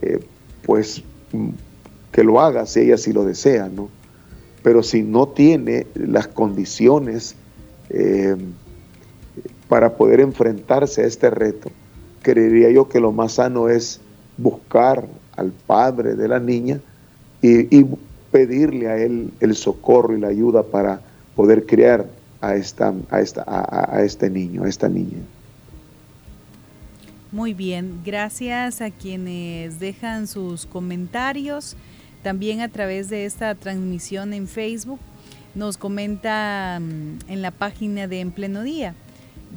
eh, 0.03 0.19
pues 0.61 1.01
mm, 1.31 1.49
que 2.11 2.23
lo 2.23 2.39
haga 2.39 2.67
si 2.67 2.81
ella 2.81 2.97
sí 2.99 3.11
lo 3.11 3.25
desea, 3.25 3.69
¿no? 3.69 3.89
Pero 4.61 4.83
si 4.83 5.01
no 5.01 5.29
tiene 5.29 5.87
las 5.95 6.27
condiciones 6.27 7.33
eh, 7.89 8.35
para 9.67 9.95
poder 9.95 10.19
enfrentarse 10.19 11.01
a 11.01 11.07
este 11.07 11.31
reto, 11.31 11.71
creería 12.21 12.69
yo 12.71 12.89
que 12.89 12.99
lo 12.99 13.11
más 13.11 13.33
sano 13.33 13.69
es 13.69 13.99
buscar 14.37 15.05
al 15.35 15.51
padre 15.51 16.15
de 16.15 16.27
la 16.27 16.39
niña 16.39 16.79
y, 17.41 17.85
pedirle 18.31 18.87
a 18.87 18.95
él 18.95 19.31
el 19.39 19.55
socorro 19.55 20.15
y 20.15 20.19
la 20.19 20.27
ayuda 20.27 20.61
para 20.61 21.01
poder 21.35 21.65
criar 21.65 22.05
a, 22.41 22.53
esta, 22.53 22.93
a, 23.09 23.21
esta, 23.21 23.43
a, 23.47 24.03
este 24.03 24.29
niño, 24.29 24.65
a 24.65 24.69
esta 24.69 24.87
niña. 24.87 25.17
Muy 27.31 27.55
bien, 27.55 28.01
gracias 28.05 28.81
a 28.81 28.91
quienes 28.91 29.79
dejan 29.79 30.27
sus 30.27 30.67
comentarios, 30.67 31.75
también 32.21 32.61
a 32.61 32.69
través 32.69 33.09
de 33.09 33.25
esta 33.25 33.55
transmisión 33.55 34.31
en 34.33 34.47
Facebook. 34.47 34.99
Nos 35.55 35.77
comenta 35.77 36.79
mm, 36.79 37.31
en 37.31 37.41
la 37.41 37.49
página 37.49 38.07
de 38.07 38.19
En 38.19 38.29
Pleno 38.29 38.61
Día. 38.61 38.93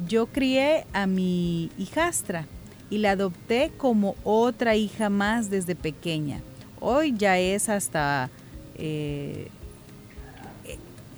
Yo 0.07 0.27
crié 0.27 0.85
a 0.93 1.07
mi 1.07 1.71
hijastra 1.77 2.47
y 2.89 2.99
la 2.99 3.11
adopté 3.11 3.71
como 3.77 4.15
otra 4.23 4.75
hija 4.75 5.09
más 5.09 5.49
desde 5.49 5.75
pequeña. 5.75 6.41
Hoy 6.79 7.13
ya 7.17 7.39
es 7.39 7.69
hasta... 7.69 8.29
Eh, 8.75 9.49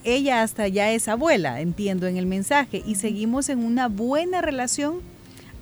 ella 0.03 0.43
hasta 0.43 0.67
ya 0.67 0.91
es 0.91 1.07
abuela, 1.07 1.59
entiendo 1.61 2.05
en 2.05 2.17
el 2.17 2.27
mensaje, 2.27 2.83
y 2.85 2.93
seguimos 2.93 3.49
en 3.49 3.59
una 3.59 3.87
buena 3.87 4.39
relación 4.39 5.01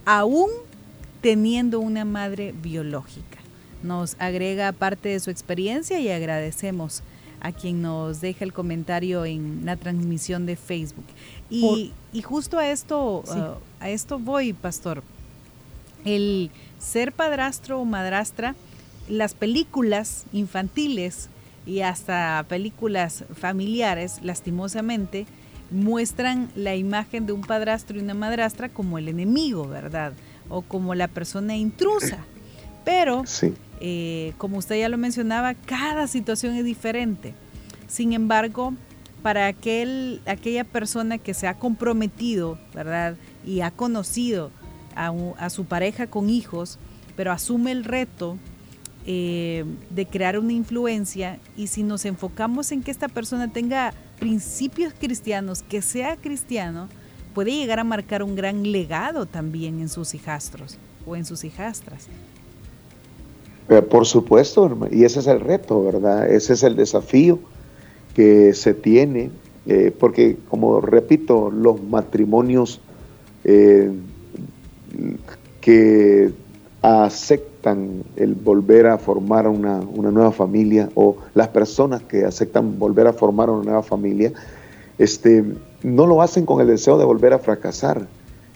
aún 0.03 0.49
teniendo 1.21 1.79
una 1.79 2.03
madre 2.03 2.53
biológica. 2.61 3.39
Nos 3.81 4.17
agrega 4.19 4.73
parte 4.73 5.09
de 5.09 5.21
su 5.21 5.29
experiencia 5.29 5.99
y 5.99 6.09
agradecemos 6.09 7.03
a 7.39 7.51
quien 7.53 7.81
nos 7.81 8.21
deja 8.21 8.43
el 8.43 8.53
comentario 8.53 9.25
en 9.25 9.65
la 9.65 9.77
transmisión 9.77 10.45
de 10.45 10.57
Facebook. 10.57 11.05
Y, 11.49 11.93
justo 12.21 12.59
a 12.59 12.67
esto, 12.69 13.23
uh, 13.27 13.83
a 13.83 13.89
esto 13.89 14.19
voy, 14.19 14.53
pastor. 14.53 15.03
El 16.05 16.51
ser 16.79 17.11
padrastro 17.11 17.79
o 17.79 17.85
madrastra, 17.85 18.55
las 19.09 19.33
películas 19.33 20.25
infantiles 20.31 21.29
y 21.65 21.81
hasta 21.81 22.45
películas 22.47 23.23
familiares, 23.33 24.19
lastimosamente, 24.21 25.25
muestran 25.71 26.51
la 26.55 26.75
imagen 26.75 27.25
de 27.25 27.33
un 27.33 27.41
padrastro 27.41 27.97
y 27.97 28.01
una 28.01 28.13
madrastra 28.13 28.69
como 28.69 28.97
el 28.97 29.07
enemigo, 29.07 29.67
¿verdad? 29.67 30.13
O 30.49 30.61
como 30.61 30.93
la 30.93 31.07
persona 31.07 31.55
intrusa. 31.55 32.19
Pero, 32.85 33.23
eh, 33.79 34.33
como 34.37 34.57
usted 34.57 34.79
ya 34.79 34.89
lo 34.89 34.97
mencionaba, 34.97 35.53
cada 35.53 36.07
situación 36.07 36.55
es 36.55 36.65
diferente. 36.65 37.33
Sin 37.87 38.13
embargo, 38.13 38.73
para 39.23 39.47
aquel, 39.47 40.21
aquella 40.27 40.65
persona 40.65 41.17
que 41.17 41.33
se 41.33 41.47
ha 41.47 41.57
comprometido, 41.57 42.59
¿verdad? 42.75 43.15
Y 43.45 43.61
ha 43.61 43.71
conocido 43.71 44.51
a, 44.95 45.49
su 45.49 45.65
pareja 45.65 46.07
con 46.07 46.29
hijos, 46.29 46.77
pero 47.15 47.31
asume 47.31 47.71
el 47.71 47.85
reto 47.85 48.37
eh, 49.07 49.65
de 49.89 50.05
crear 50.05 50.37
una 50.37 50.53
influencia 50.53 51.39
y 51.57 51.67
si 51.67 51.83
nos 51.83 52.05
enfocamos 52.05 52.71
en 52.71 52.83
que 52.83 52.91
esta 52.91 53.07
persona 53.07 53.51
tenga 53.51 53.93
principios 54.19 54.93
cristianos, 54.93 55.63
que 55.63 55.81
sea 55.81 56.17
cristiano, 56.17 56.89
puede 57.33 57.51
llegar 57.51 57.79
a 57.79 57.83
marcar 57.83 58.23
un 58.23 58.35
gran 58.35 58.71
legado 58.71 59.25
también 59.25 59.79
en 59.79 59.89
sus 59.89 60.13
hijastros 60.13 60.77
o 61.07 61.15
en 61.15 61.25
sus 61.25 61.43
hijastras. 61.45 62.07
Eh, 63.69 63.81
por 63.81 64.05
supuesto, 64.05 64.77
y 64.91 65.05
ese 65.05 65.21
es 65.21 65.27
el 65.27 65.39
reto, 65.39 65.81
¿verdad? 65.81 66.29
Ese 66.29 66.53
es 66.53 66.63
el 66.63 66.75
desafío 66.75 67.39
que 68.13 68.53
se 68.53 68.73
tiene, 68.73 69.31
eh, 69.65 69.91
porque 69.97 70.37
como 70.49 70.81
repito, 70.81 71.51
los 71.51 71.81
matrimonios 71.83 72.81
que 75.59 76.31
aceptan 76.83 78.03
el 78.17 78.35
volver 78.35 78.87
a 78.87 78.97
formar 78.97 79.47
una, 79.47 79.79
nueva 79.79 80.33
familia 80.33 80.89
o 80.95 81.15
las 81.33 81.47
personas 81.47 82.03
que 82.03 82.25
aceptan 82.25 82.77
volver 82.77 83.07
a 83.07 83.13
formar 83.13 83.49
una 83.49 83.63
nueva 83.63 83.83
familia, 83.83 84.33
este, 84.97 85.45
no 85.81 86.05
lo 86.05 86.21
hacen 86.21 86.45
con 86.45 86.59
el 86.59 86.67
deseo 86.67 86.97
de 86.97 87.05
volver 87.05 87.33
a 87.33 87.39
fracasar, 87.39 88.05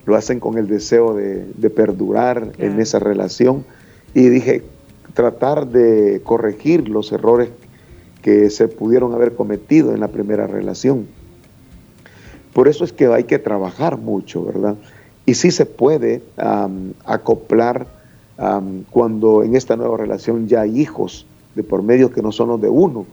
lo 0.06 0.16
hacen 0.16 0.42
con 0.42 0.58
el 0.58 0.68
deseo 0.68 1.14
de, 1.14 1.70
perdurar 1.70 2.52
en 2.58 2.80
esa 2.82 3.00
relación. 3.00 3.64
Y 4.14 4.28
dije, 4.28 4.64
tratar 5.14 5.68
de 5.68 6.22
corregir 6.24 6.90
los 6.90 7.12
errores 7.14 7.50
que 8.28 8.50
se 8.50 8.68
pudieron 8.68 9.14
haber 9.14 9.36
cometido 9.36 9.94
en 9.94 10.02
la 10.02 10.10
primera 10.10 10.48
relación. 10.48 11.08
Por 12.52 12.68
eso 12.68 12.84
es 12.84 12.92
que 12.92 13.08
hay 13.08 13.24
que 13.24 13.40
trabajar 13.40 13.98
mucho, 13.98 14.44
¿verdad? 14.44 14.76
Y 15.26 15.36
sí 15.36 15.50
se 15.50 15.66
puede 15.66 16.22
acoplar 17.06 17.88
cuando 18.90 19.44
en 19.44 19.56
esta 19.56 19.78
nueva 19.78 19.96
relación 19.96 20.46
ya 20.50 20.60
hay 20.60 20.78
hijos 20.78 21.26
de 21.56 21.64
por 21.64 21.84
medio 21.84 22.12
que 22.12 22.22
no 22.22 22.34
son 22.34 22.50
los 22.50 22.60
de 22.60 22.68
uno. 22.68 23.06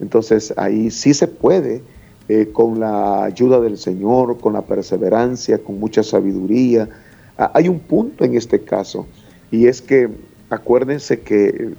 Entonces 0.00 0.54
ahí 0.56 0.90
sí 0.90 1.12
se 1.12 1.28
puede, 1.28 1.82
eh, 2.30 2.48
con 2.50 2.80
la 2.80 3.24
ayuda 3.24 3.60
del 3.60 3.76
Señor, 3.76 4.38
con 4.38 4.54
la 4.54 4.62
perseverancia, 4.62 5.58
con 5.58 5.78
mucha 5.78 6.02
sabiduría. 6.02 6.88
Ah, 7.36 7.50
hay 7.52 7.68
un 7.68 7.78
punto 7.78 8.24
en 8.24 8.38
este 8.38 8.62
caso, 8.62 9.06
y 9.50 9.66
es 9.66 9.82
que 9.82 10.08
acuérdense 10.48 11.20
que 11.20 11.74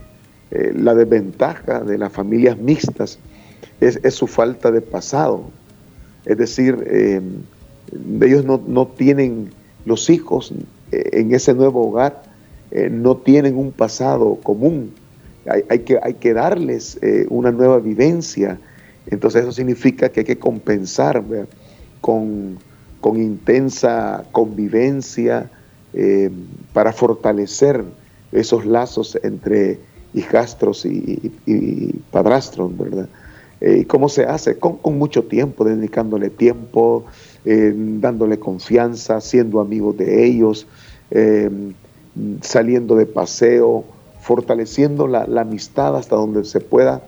eh, 0.53 0.71
la 0.75 0.95
desventaja 0.95 1.81
de 1.81 1.97
las 1.97 2.11
familias 2.11 2.57
mixtas 2.57 3.19
es, 3.81 3.99
su 4.13 4.27
falta 4.27 4.71
de 4.71 4.81
pasado. 4.81 5.43
Es 6.25 6.37
decir, 6.37 6.77
em, 6.87 7.43
ellos 8.21 8.45
no, 8.45 8.61
no, 8.65 8.87
tienen 8.87 9.49
los 9.85 10.09
hijos 10.09 10.53
eh, 10.91 11.09
en 11.13 11.33
ese 11.33 11.53
nuevo 11.53 11.89
hogar 11.89 12.33
eh, 12.75 12.89
no 12.89 13.17
tienen 13.17 13.55
un 13.55 13.71
pasado 13.71 14.39
común. 14.41 14.95
Hay, 15.45 15.79
que, 15.79 15.99
hay 16.01 16.15
que, 16.15 16.33
darles 16.33 16.97
eh, 17.03 17.27
una 17.29 17.51
nueva 17.51 17.77
vivencia. 17.77 18.57
Entonces 19.05 19.43
eso 19.43 19.51
significa 19.51 20.09
que 20.09 20.21
hay 20.21 20.25
que 20.25 20.39
compensar 20.39 21.23
con, 22.01 22.57
intensa 23.15 24.23
convivencia 24.31 25.51
eh, 25.93 26.31
para 26.73 26.93
fortalecer 26.93 27.83
esos 28.31 28.65
lazos 28.65 29.19
entre 29.21 29.79
hijastros 30.13 30.85
y, 30.85 31.31
padrastros, 32.11 32.77
¿verdad? 32.77 33.09
¿Cómo 33.87 34.09
se 34.09 34.25
hace? 34.25 34.57
Con, 34.57 34.77
con, 34.77 34.97
mucho 34.97 35.23
tiempo, 35.23 35.63
dedicándole 35.63 36.29
tiempo, 36.29 37.05
dándole 37.45 38.37
confianza, 38.37 39.21
siendo 39.21 39.61
amigos 39.61 39.97
de 39.97 40.25
ellos, 40.25 40.67
saliendo 42.41 42.95
de 42.95 43.05
paseo, 43.05 43.85
fortaleciendo 44.23 45.05
la, 45.07 45.25
amistad 45.41 45.97
hasta 45.97 46.15
donde 46.15 46.45
se 46.45 46.61
pueda, 46.61 47.03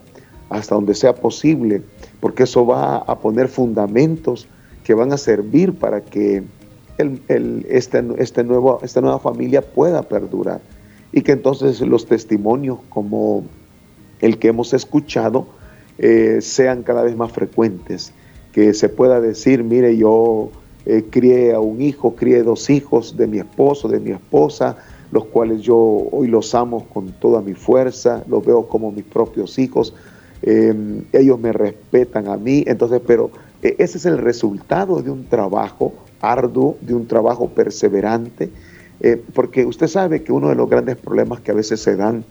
hasta 0.49 0.75
donde 0.75 0.93
sea 0.95 1.15
posible, 1.15 1.81
porque 2.19 2.43
eso 2.43 2.65
va 2.65 2.97
a 2.97 3.19
poner 3.19 3.47
fundamentos 3.47 4.47
que 4.83 4.93
van 4.93 5.13
a 5.13 5.17
servir 5.17 5.73
para 5.73 6.01
que 6.01 6.43
el, 6.97 7.65
este, 7.69 8.03
este 8.17 8.43
nuevo, 8.43 8.79
esta 8.83 8.99
nueva 8.99 9.19
familia 9.19 9.61
pueda 9.61 10.03
perdurar 10.03 10.59
y 11.11 11.21
que 11.21 11.33
entonces 11.33 11.81
los 11.81 12.05
testimonios 12.05 12.79
como 12.89 13.43
el 14.19 14.37
que 14.37 14.49
hemos 14.49 14.73
escuchado 14.73 15.47
eh, 15.97 16.39
sean 16.41 16.83
cada 16.83 17.03
vez 17.03 17.15
más 17.15 17.31
frecuentes, 17.31 18.11
que 18.51 18.73
se 18.73 18.89
pueda 18.89 19.21
decir, 19.21 19.63
mire, 19.63 19.97
yo 19.97 20.49
eh, 20.85 21.05
crié 21.09 21.53
a 21.53 21.59
un 21.59 21.81
hijo, 21.81 22.15
crié 22.15 22.43
dos 22.43 22.69
hijos 22.69 23.17
de 23.17 23.27
mi 23.27 23.39
esposo, 23.39 23.87
de 23.87 23.99
mi 23.99 24.11
esposa, 24.11 24.77
los 25.11 25.25
cuales 25.25 25.61
yo 25.61 25.77
hoy 25.77 26.27
los 26.27 26.53
amo 26.55 26.85
con 26.93 27.11
toda 27.13 27.41
mi 27.41 27.53
fuerza, 27.53 28.23
los 28.27 28.45
veo 28.45 28.67
como 28.67 28.91
mis 28.91 29.05
propios 29.05 29.57
hijos, 29.59 29.93
em, 30.41 31.03
ellos 31.13 31.39
me 31.39 31.53
respetan 31.53 32.27
a 32.27 32.37
mí, 32.37 32.63
entonces, 32.67 33.01
pero 33.05 33.31
eh, 33.63 33.75
ese 33.79 33.97
es 33.97 34.05
el 34.05 34.17
resultado 34.17 35.01
de 35.01 35.11
un 35.11 35.25
trabajo 35.25 35.93
arduo, 36.21 36.77
de 36.81 36.93
un 36.93 37.07
trabajo 37.07 37.47
perseverante, 37.49 38.49
eh, 39.01 39.21
porque 39.33 39.65
usted 39.65 39.87
sabe 39.87 40.23
que 40.23 40.31
uno 40.31 40.49
de 40.49 40.55
los 40.55 40.69
grandes 40.69 40.97
problemas 40.97 41.41
que 41.41 41.51
a 41.51 41.53
veces 41.53 41.81
se 41.81 41.95
dan 41.95 42.23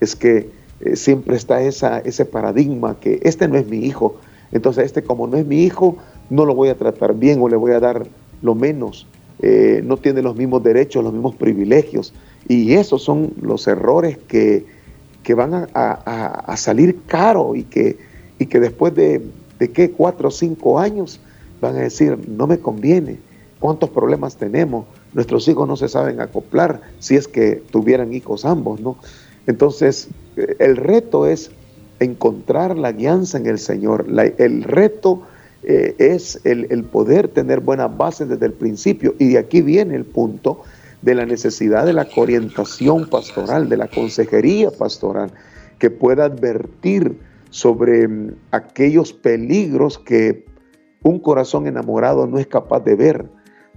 es 0.00 0.16
que 0.16 0.50
eh, 0.80 0.96
siempre 0.96 1.36
está 1.36 1.62
esa, 1.62 1.98
ese 2.00 2.24
paradigma 2.24 2.98
que 3.00 3.20
este 3.22 3.48
no 3.48 3.56
es 3.56 3.66
mi 3.66 3.78
hijo, 3.78 4.16
entonces 4.52 4.84
este 4.84 5.02
como 5.02 5.26
no 5.26 5.36
es 5.36 5.46
mi 5.46 5.64
hijo, 5.64 5.96
no 6.28 6.44
lo 6.44 6.54
voy 6.54 6.68
a 6.68 6.76
tratar 6.76 7.14
bien 7.14 7.40
o 7.40 7.48
le 7.48 7.56
voy 7.56 7.72
a 7.72 7.80
dar 7.80 8.06
lo 8.42 8.54
menos. 8.54 9.06
Eh, 9.42 9.80
no 9.84 9.96
tiene 9.96 10.20
los 10.20 10.36
mismos 10.36 10.62
derechos, 10.62 11.02
los 11.02 11.12
mismos 11.12 11.34
privilegios. 11.34 12.12
Y 12.46 12.74
esos 12.74 13.02
son 13.02 13.32
los 13.40 13.66
errores 13.66 14.18
que, 14.28 14.66
van 15.34 15.68
a, 15.74 16.56
salir 16.56 17.02
caro 17.06 17.54
y 17.54 17.62
que, 17.62 17.96
y 18.38 18.46
que 18.46 18.58
después 18.58 18.94
de, 18.94 19.22
de 19.60 19.70
qué, 19.70 19.92
cuatro 19.92 20.28
o 20.28 20.30
cinco 20.30 20.80
años 20.80 21.20
van 21.60 21.76
a 21.76 21.80
decir, 21.80 22.18
no 22.28 22.46
me 22.46 22.58
conviene, 22.58 23.18
cuántos 23.60 23.90
problemas 23.90 24.36
tenemos, 24.36 24.86
nuestros 25.14 25.46
hijos 25.48 25.66
no 25.66 25.76
se 25.76 25.88
saben 25.88 26.20
acoplar 26.20 26.80
si 26.98 27.16
es 27.16 27.28
que 27.28 27.62
tuvieran 27.70 28.12
hijos 28.12 28.44
ambos, 28.44 28.80
¿no? 28.80 28.96
Entonces, 29.46 30.08
eh, 30.36 30.56
el 30.58 30.76
reto 30.76 31.26
es 31.26 31.50
encontrar 31.98 32.78
la 32.78 32.92
guianza 32.92 33.38
en 33.38 33.46
el 33.46 33.58
Señor, 33.58 34.06
el 34.38 34.62
reto 34.62 35.22
eh, 35.62 35.94
es 35.98 36.40
el, 36.44 36.84
poder 36.84 37.28
tener 37.28 37.60
buenas 37.60 37.94
bases 37.94 38.28
desde 38.28 38.46
el 38.46 38.52
principio. 38.52 39.14
Y 39.18 39.28
de 39.28 39.38
aquí 39.38 39.60
viene 39.60 39.94
el 39.94 40.06
punto 40.06 40.62
de 41.02 41.14
la 41.14 41.26
necesidad 41.26 41.84
de 41.84 41.92
la 41.92 42.08
orientación 42.16 43.08
pastoral, 43.08 43.68
de 43.68 43.76
la 43.76 43.88
consejería 43.88 44.70
pastoral, 44.70 45.30
que 45.78 45.90
pueda 45.90 46.24
advertir 46.24 47.18
sobre 47.50 48.08
mm, 48.08 48.34
aquellos 48.50 49.12
peligros 49.12 49.98
que 49.98 50.46
un 51.02 51.18
corazón 51.18 51.66
enamorado 51.66 52.26
no 52.26 52.38
es 52.38 52.46
capaz 52.46 52.80
de 52.80 52.94
ver, 52.94 53.26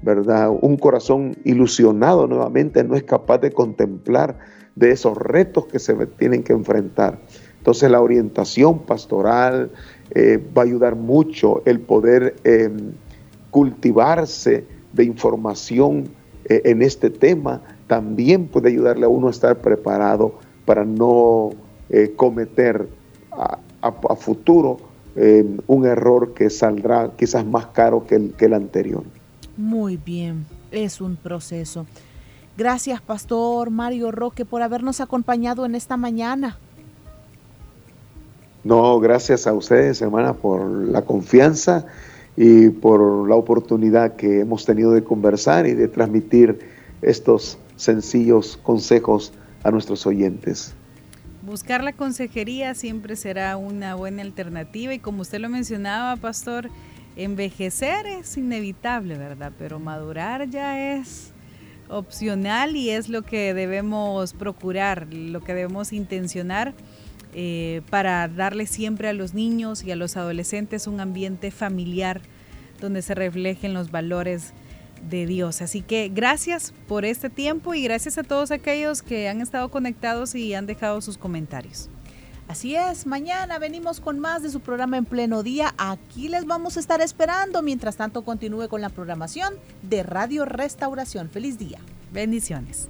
¿verdad? 0.04 0.52
Un 0.62 0.78
corazón 0.78 1.36
ilusionado 1.44 2.28
nuevamente 2.28 2.84
no 2.84 2.96
es 2.96 3.04
capaz 3.04 3.40
de 3.40 3.52
contemplar 3.52 4.38
de 4.76 4.92
esos 4.92 5.18
retos 5.18 5.68
que 5.68 5.80
se 5.80 5.94
tienen 6.06 6.44
que 6.44 6.54
enfrentar. 6.54 7.20
Entonces 7.58 7.90
la 7.90 8.02
orientación 8.02 8.80
pastoral, 8.80 9.72
eh, 10.12 10.40
va 10.56 10.64
a 10.64 10.66
ayudar 10.66 10.96
mucho 10.96 11.62
el 11.66 11.80
poder 11.80 12.36
em, 12.44 12.94
cultivarse 13.52 14.66
de 14.92 15.04
información 15.06 16.10
eh, 16.46 16.62
en 16.66 16.82
este 16.82 17.10
tema 17.10 17.62
también 17.88 18.48
puede 18.48 18.70
ayudarle 18.70 19.06
a 19.06 19.10
uno 19.10 19.28
a 19.28 19.32
estar 19.32 19.58
preparado 19.60 20.36
para 20.66 20.84
no 20.84 21.52
eh, 21.90 22.14
cometer 22.16 22.88
a, 23.32 23.60
futuro 24.16 24.78
eh, 25.16 25.46
un 25.68 25.86
error 25.86 26.34
que 26.34 26.50
saldrá 26.50 27.12
quizás 27.18 27.46
más 27.46 27.68
caro 27.68 28.06
que 28.08 28.32
el 28.40 28.54
anterior. 28.54 29.04
Muy 29.58 29.98
bien, 29.98 30.46
es 30.72 31.02
un 31.02 31.16
proceso. 31.16 31.86
Gracias, 32.58 33.02
Pastor 33.02 33.70
Mario 33.70 34.12
Roque, 34.12 34.46
por 34.46 34.62
habernos 34.62 35.02
acompañado 35.02 35.66
en 35.66 35.76
esta 35.76 35.98
mañana. 35.98 36.58
No, 38.64 39.00
gracias 39.00 39.46
a 39.48 39.54
ustedes, 39.54 40.02
hermana, 40.02 40.34
por 40.34 40.70
la 40.70 41.02
confianza 41.02 41.86
y 42.38 42.70
por 42.70 43.28
la 43.28 43.36
oportunidad 43.36 44.16
que 44.16 44.42
hemos 44.42 44.66
tenido 44.66 44.92
de 44.92 45.04
conversar 45.04 45.68
y 45.68 45.74
de 45.74 45.88
transmitir 45.88 46.60
estos 47.02 47.58
sencillos 47.76 48.58
consejos 48.64 49.34
a 49.64 49.72
nuestros 49.72 50.06
oyentes. 50.08 50.74
Buscar 51.42 51.84
la 51.84 51.92
consejería 51.92 52.74
siempre 52.74 53.18
será 53.18 53.58
una 53.58 53.96
buena 53.96 54.22
alternativa 54.22 54.94
y 54.94 55.00
como 55.00 55.24
usted 55.24 55.40
lo 55.40 55.50
mencionaba, 55.50 56.16
pastor, 56.16 56.70
envejecer 57.16 58.06
es 58.06 58.38
inevitable, 58.38 59.18
¿verdad? 59.18 59.52
Pero 59.58 59.80
madurar 59.80 60.50
ya 60.50 60.96
es 60.96 61.34
opcional 61.90 62.76
y 62.76 62.90
es 62.90 63.10
lo 63.10 63.22
que 63.22 63.54
debemos 63.54 64.34
procurar, 64.34 65.08
lo 65.14 65.44
que 65.44 65.54
debemos 65.54 65.94
intencionar 65.94 66.74
eh, 67.34 67.82
para 67.90 68.28
darle 68.28 68.68
siempre 68.68 69.10
a 69.10 69.14
los 69.14 69.34
niños 69.34 69.84
y 69.84 69.92
a 69.92 69.96
los 69.96 70.18
adolescentes 70.18 70.88
un 70.88 71.00
ambiente 71.00 71.52
familiar 71.52 72.22
donde 72.80 73.02
se 73.02 73.16
reflejen 73.16 73.74
los 73.74 73.92
valores 73.92 74.54
de 75.10 75.26
Dios. 75.26 75.62
Así 75.62 75.82
que 75.82 76.10
gracias 76.10 76.74
por 76.88 77.06
este 77.06 77.30
tiempo 77.30 77.74
y 77.74 77.84
gracias 77.84 78.18
a 78.18 78.24
todos 78.24 78.52
aquellos 78.52 79.02
que 79.02 79.30
han 79.30 79.42
estado 79.42 79.70
conectados 79.70 80.36
y 80.36 80.54
han 80.54 80.66
dejado 80.66 81.02
sus 81.02 81.18
comentarios. 81.18 81.90
Así 82.48 82.76
es, 82.76 83.06
mañana 83.06 83.58
venimos 83.58 84.00
con 84.00 84.20
más 84.20 84.44
de 84.44 84.50
su 84.50 84.60
programa 84.60 84.98
en 84.98 85.06
pleno 85.06 85.44
día. 85.44 85.74
Aquí 85.78 86.28
les 86.28 86.46
vamos 86.46 86.78
a 86.78 86.80
estar 86.80 87.02
esperando. 87.02 87.62
Mientras 87.62 87.96
tanto, 87.96 88.24
continúe 88.24 88.68
con 88.68 88.82
la 88.82 88.90
programación 88.90 89.56
de 89.82 90.04
Radio 90.04 90.46
Restauración. 90.46 91.30
Feliz 91.30 91.58
día. 91.58 91.80
Bendiciones. 92.12 92.90